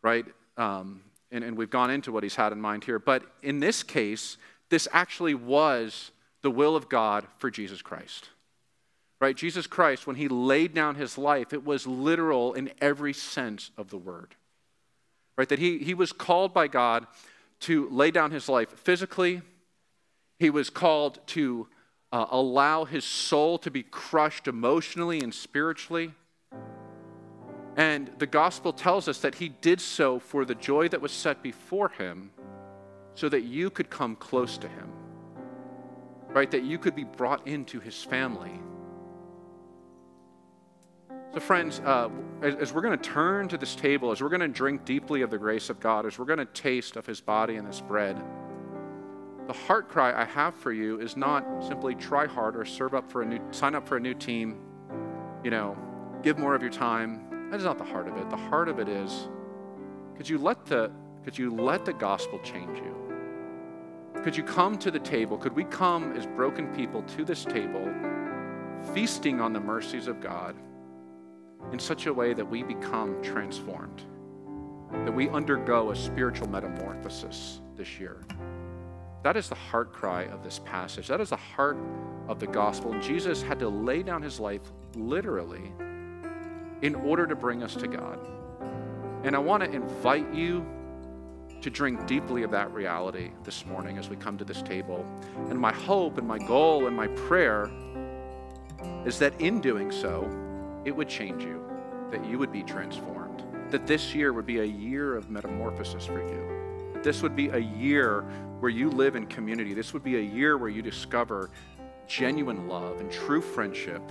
right? 0.00 0.24
Um, 0.56 1.02
and, 1.30 1.44
and 1.44 1.56
we've 1.56 1.70
gone 1.70 1.90
into 1.90 2.12
what 2.12 2.22
he's 2.22 2.36
had 2.36 2.52
in 2.52 2.60
mind 2.60 2.84
here. 2.84 2.98
But 2.98 3.24
in 3.42 3.60
this 3.60 3.82
case, 3.82 4.36
this 4.70 4.88
actually 4.92 5.34
was 5.34 6.10
the 6.42 6.50
will 6.50 6.76
of 6.76 6.88
God 6.88 7.26
for 7.38 7.50
Jesus 7.50 7.82
Christ 7.82 8.28
right? 9.20 9.36
Jesus 9.36 9.66
Christ, 9.66 10.06
when 10.06 10.16
he 10.16 10.28
laid 10.28 10.74
down 10.74 10.94
his 10.94 11.16
life, 11.16 11.52
it 11.52 11.64
was 11.64 11.86
literal 11.86 12.54
in 12.54 12.70
every 12.80 13.12
sense 13.12 13.70
of 13.76 13.90
the 13.90 13.96
word, 13.96 14.34
right? 15.38 15.48
That 15.48 15.58
he, 15.58 15.78
he 15.78 15.94
was 15.94 16.12
called 16.12 16.52
by 16.52 16.68
God 16.68 17.06
to 17.60 17.88
lay 17.88 18.10
down 18.10 18.30
his 18.30 18.48
life 18.48 18.70
physically, 18.78 19.40
he 20.38 20.50
was 20.50 20.68
called 20.68 21.18
to 21.28 21.66
uh, 22.12 22.26
allow 22.30 22.84
his 22.84 23.04
soul 23.04 23.56
to 23.58 23.70
be 23.70 23.82
crushed 23.82 24.46
emotionally 24.46 25.20
and 25.20 25.32
spiritually. 25.32 26.12
And 27.76 28.10
the 28.18 28.26
gospel 28.26 28.72
tells 28.72 29.06
us 29.06 29.18
that 29.20 29.34
he 29.34 29.48
did 29.48 29.80
so 29.80 30.18
for 30.18 30.44
the 30.44 30.54
joy 30.54 30.88
that 30.88 31.00
was 31.00 31.12
set 31.12 31.42
before 31.42 31.90
him 31.90 32.30
so 33.14 33.28
that 33.28 33.42
you 33.42 33.70
could 33.70 33.90
come 33.90 34.16
close 34.16 34.58
to 34.58 34.68
him, 34.68 34.90
right? 36.28 36.50
That 36.50 36.64
you 36.64 36.78
could 36.78 36.94
be 36.94 37.04
brought 37.04 37.46
into 37.46 37.80
his 37.80 38.02
family 38.02 38.58
so, 41.36 41.40
friends, 41.40 41.80
uh, 41.84 42.08
as, 42.40 42.54
as 42.54 42.72
we're 42.72 42.80
going 42.80 42.98
to 42.98 43.10
turn 43.10 43.46
to 43.48 43.58
this 43.58 43.74
table, 43.74 44.10
as 44.10 44.22
we're 44.22 44.30
going 44.30 44.40
to 44.40 44.48
drink 44.48 44.86
deeply 44.86 45.20
of 45.20 45.28
the 45.28 45.36
grace 45.36 45.68
of 45.68 45.78
God, 45.80 46.06
as 46.06 46.18
we're 46.18 46.24
going 46.24 46.38
to 46.38 46.46
taste 46.46 46.96
of 46.96 47.04
his 47.04 47.20
body 47.20 47.56
and 47.56 47.68
this 47.68 47.82
bread, 47.82 48.16
the 49.46 49.52
heart 49.52 49.90
cry 49.90 50.18
I 50.18 50.24
have 50.24 50.54
for 50.54 50.72
you 50.72 50.98
is 50.98 51.14
not 51.14 51.44
simply 51.62 51.94
try 51.94 52.26
harder, 52.26 52.64
serve 52.64 52.94
up 52.94 53.12
for 53.12 53.20
a 53.20 53.26
new, 53.26 53.38
sign 53.50 53.74
up 53.74 53.86
for 53.86 53.98
a 53.98 54.00
new 54.00 54.14
team, 54.14 54.58
you 55.44 55.50
know, 55.50 55.76
give 56.22 56.38
more 56.38 56.54
of 56.54 56.62
your 56.62 56.70
time. 56.70 57.25
That 57.50 57.58
is 57.58 57.64
not 57.64 57.78
the 57.78 57.84
heart 57.84 58.08
of 58.08 58.16
it. 58.16 58.28
The 58.30 58.36
heart 58.36 58.68
of 58.68 58.78
it 58.78 58.88
is, 58.88 59.28
could 60.16 60.28
you 60.28 60.38
let 60.38 60.64
the, 60.66 60.90
could 61.24 61.38
you 61.38 61.50
let 61.50 61.84
the 61.84 61.92
gospel 61.92 62.38
change 62.40 62.78
you? 62.78 62.94
Could 64.22 64.36
you 64.36 64.42
come 64.42 64.78
to 64.78 64.90
the 64.90 64.98
table? 64.98 65.38
Could 65.38 65.54
we 65.54 65.64
come 65.64 66.12
as 66.16 66.26
broken 66.26 66.74
people 66.74 67.02
to 67.02 67.24
this 67.24 67.44
table, 67.44 67.88
feasting 68.94 69.40
on 69.40 69.52
the 69.52 69.60
mercies 69.60 70.08
of 70.08 70.20
God? 70.20 70.56
in 71.72 71.78
such 71.78 72.06
a 72.06 72.14
way 72.14 72.32
that 72.34 72.48
we 72.48 72.62
become 72.62 73.20
transformed, 73.22 74.02
that 75.04 75.12
we 75.12 75.28
undergo 75.30 75.90
a 75.90 75.96
spiritual 75.96 76.48
metamorphosis 76.48 77.60
this 77.76 77.98
year. 77.98 78.24
That 79.22 79.36
is 79.36 79.48
the 79.48 79.56
heart 79.56 79.92
cry 79.92 80.22
of 80.24 80.44
this 80.44 80.60
passage. 80.64 81.08
That 81.08 81.20
is 81.20 81.30
the 81.30 81.36
heart 81.36 81.78
of 82.28 82.38
the 82.38 82.46
gospel. 82.46 82.98
Jesus 83.00 83.42
had 83.42 83.58
to 83.58 83.68
lay 83.68 84.02
down 84.02 84.22
his 84.22 84.38
life 84.38 84.60
literally 84.94 85.72
in 86.82 86.94
order 86.94 87.26
to 87.26 87.34
bring 87.34 87.62
us 87.62 87.74
to 87.74 87.86
God. 87.86 88.18
And 89.24 89.34
I 89.34 89.38
want 89.38 89.64
to 89.64 89.70
invite 89.70 90.32
you 90.32 90.64
to 91.62 91.70
drink 91.70 92.06
deeply 92.06 92.42
of 92.42 92.50
that 92.50 92.72
reality 92.72 93.30
this 93.42 93.66
morning 93.66 93.98
as 93.98 94.08
we 94.08 94.16
come 94.16 94.38
to 94.38 94.44
this 94.44 94.62
table. 94.62 95.04
And 95.50 95.58
my 95.58 95.72
hope 95.72 96.18
and 96.18 96.28
my 96.28 96.38
goal 96.38 96.86
and 96.86 96.96
my 96.96 97.08
prayer 97.08 97.70
is 99.04 99.18
that 99.18 99.40
in 99.40 99.60
doing 99.60 99.90
so, 99.90 100.28
it 100.84 100.94
would 100.94 101.08
change 101.08 101.42
you, 101.42 101.64
that 102.10 102.24
you 102.24 102.38
would 102.38 102.52
be 102.52 102.62
transformed, 102.62 103.42
that 103.70 103.86
this 103.86 104.14
year 104.14 104.32
would 104.32 104.46
be 104.46 104.60
a 104.60 104.64
year 104.64 105.16
of 105.16 105.30
metamorphosis 105.30 106.06
for 106.06 106.20
you, 106.28 107.00
this 107.02 107.22
would 107.22 107.34
be 107.34 107.48
a 107.48 107.58
year 107.58 108.22
where 108.60 108.70
you 108.70 108.90
live 108.90 109.16
in 109.16 109.26
community, 109.26 109.74
this 109.74 109.92
would 109.92 110.04
be 110.04 110.16
a 110.16 110.20
year 110.20 110.58
where 110.58 110.70
you 110.70 110.82
discover 110.82 111.50
genuine 112.06 112.68
love 112.68 113.00
and 113.00 113.10
true 113.10 113.40
friendship. 113.40 114.02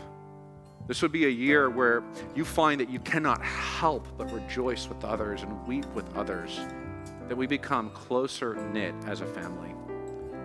This 0.88 1.02
would 1.02 1.12
be 1.12 1.26
a 1.26 1.30
year 1.30 1.70
where 1.70 2.04
you 2.36 2.46
find 2.46 2.80
that 2.80 2.90
you 2.90 3.00
cannot 3.00 3.42
help 3.42 4.08
but 4.18 4.32
rejoice 4.32 4.88
with 4.88 5.04
others 5.04 5.42
and 5.42 5.68
weep 5.68 5.86
with 5.94 6.16
others, 6.16 6.60
that 7.28 7.36
we 7.36 7.48
become 7.48 7.90
closer 7.92 8.56
knit 8.72 8.94
as 9.08 9.22
a 9.22 9.26
family. 9.26 9.74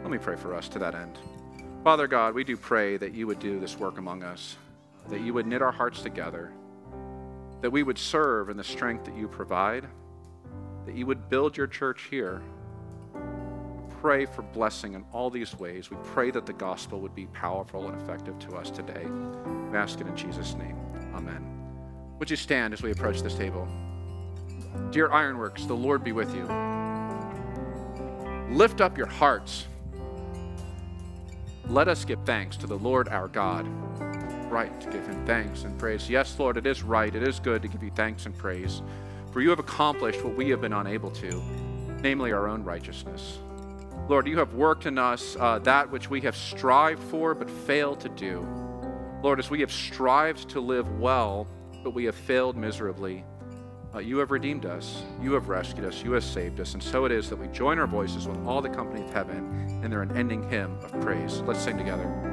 Let 0.02 0.10
me 0.10 0.18
pray 0.18 0.36
for 0.36 0.54
us 0.54 0.68
to 0.70 0.78
that 0.78 0.94
end. 0.94 1.18
Father 1.84 2.06
God, 2.06 2.34
we 2.34 2.44
do 2.44 2.56
pray 2.56 2.96
that 2.96 3.14
you 3.14 3.26
would 3.26 3.38
do 3.38 3.60
this 3.60 3.78
work 3.78 3.98
among 3.98 4.22
us 4.22 4.56
that 5.08 5.20
you 5.20 5.34
would 5.34 5.46
knit 5.46 5.62
our 5.62 5.72
hearts 5.72 6.02
together, 6.02 6.52
that 7.60 7.70
we 7.70 7.82
would 7.82 7.98
serve 7.98 8.48
in 8.48 8.56
the 8.56 8.64
strength 8.64 9.04
that 9.04 9.16
you 9.16 9.28
provide, 9.28 9.86
that 10.86 10.94
you 10.94 11.06
would 11.06 11.28
build 11.28 11.56
your 11.56 11.66
church 11.66 12.06
here. 12.10 12.42
Pray 14.00 14.24
for 14.24 14.40
blessing 14.40 14.94
in 14.94 15.04
all 15.12 15.28
these 15.28 15.54
ways. 15.58 15.90
We 15.90 15.98
pray 16.04 16.30
that 16.30 16.46
the 16.46 16.54
gospel 16.54 17.00
would 17.00 17.14
be 17.14 17.26
powerful 17.26 17.86
and 17.86 18.00
effective 18.00 18.38
to 18.38 18.56
us 18.56 18.70
today. 18.70 19.04
We 19.04 19.76
ask 19.76 20.00
it 20.00 20.06
in 20.06 20.16
Jesus' 20.16 20.54
name. 20.54 20.74
Amen. 21.14 21.44
Would 22.18 22.30
you 22.30 22.36
stand 22.36 22.72
as 22.72 22.82
we 22.82 22.92
approach 22.92 23.20
this 23.20 23.34
table? 23.34 23.68
Dear 24.90 25.12
Ironworks, 25.12 25.66
the 25.66 25.74
Lord 25.74 26.02
be 26.02 26.12
with 26.12 26.34
you. 26.34 26.44
Lift 28.56 28.80
up 28.80 28.96
your 28.96 29.06
hearts. 29.06 29.66
Let 31.68 31.86
us 31.86 32.06
give 32.06 32.20
thanks 32.24 32.56
to 32.56 32.66
the 32.66 32.78
Lord 32.78 33.06
our 33.08 33.28
God 33.28 33.66
right 34.50 34.80
to 34.80 34.90
give 34.90 35.06
him 35.06 35.26
thanks 35.26 35.64
and 35.64 35.78
praise. 35.78 36.08
Yes, 36.08 36.38
Lord, 36.38 36.56
it 36.56 36.66
is 36.66 36.82
right, 36.82 37.14
it 37.14 37.22
is 37.22 37.38
good 37.38 37.60
to 37.60 37.68
give 37.68 37.82
you 37.82 37.90
thanks 37.94 38.24
and 38.24 38.36
praise, 38.36 38.80
for 39.30 39.42
you 39.42 39.50
have 39.50 39.58
accomplished 39.58 40.24
what 40.24 40.34
we 40.34 40.48
have 40.48 40.62
been 40.62 40.72
unable 40.72 41.10
to, 41.10 41.42
namely 42.02 42.32
our 42.32 42.48
own 42.48 42.64
righteousness. 42.64 43.38
Lord, 44.10 44.26
you 44.26 44.38
have 44.38 44.54
worked 44.54 44.86
in 44.86 44.98
us 44.98 45.36
uh, 45.38 45.60
that 45.60 45.88
which 45.88 46.10
we 46.10 46.20
have 46.22 46.34
strived 46.34 47.00
for 47.04 47.32
but 47.32 47.48
failed 47.48 48.00
to 48.00 48.08
do. 48.08 48.44
Lord, 49.22 49.38
as 49.38 49.50
we 49.50 49.60
have 49.60 49.70
strived 49.70 50.48
to 50.48 50.60
live 50.60 50.98
well, 50.98 51.46
but 51.84 51.94
we 51.94 52.06
have 52.06 52.16
failed 52.16 52.56
miserably, 52.56 53.24
uh, 53.94 54.00
you 54.00 54.18
have 54.18 54.32
redeemed 54.32 54.66
us, 54.66 55.04
you 55.22 55.32
have 55.34 55.48
rescued 55.48 55.84
us, 55.84 56.02
you 56.02 56.10
have 56.10 56.24
saved 56.24 56.58
us, 56.58 56.74
and 56.74 56.82
so 56.82 57.04
it 57.04 57.12
is 57.12 57.30
that 57.30 57.36
we 57.36 57.46
join 57.48 57.78
our 57.78 57.86
voices 57.86 58.26
with 58.26 58.44
all 58.44 58.60
the 58.60 58.68
company 58.68 59.04
of 59.04 59.12
heaven 59.12 59.80
in 59.84 59.92
their 59.92 60.02
unending 60.02 60.42
hymn 60.50 60.76
of 60.82 61.00
praise. 61.00 61.40
Let's 61.42 61.60
sing 61.60 61.78
together. 61.78 62.29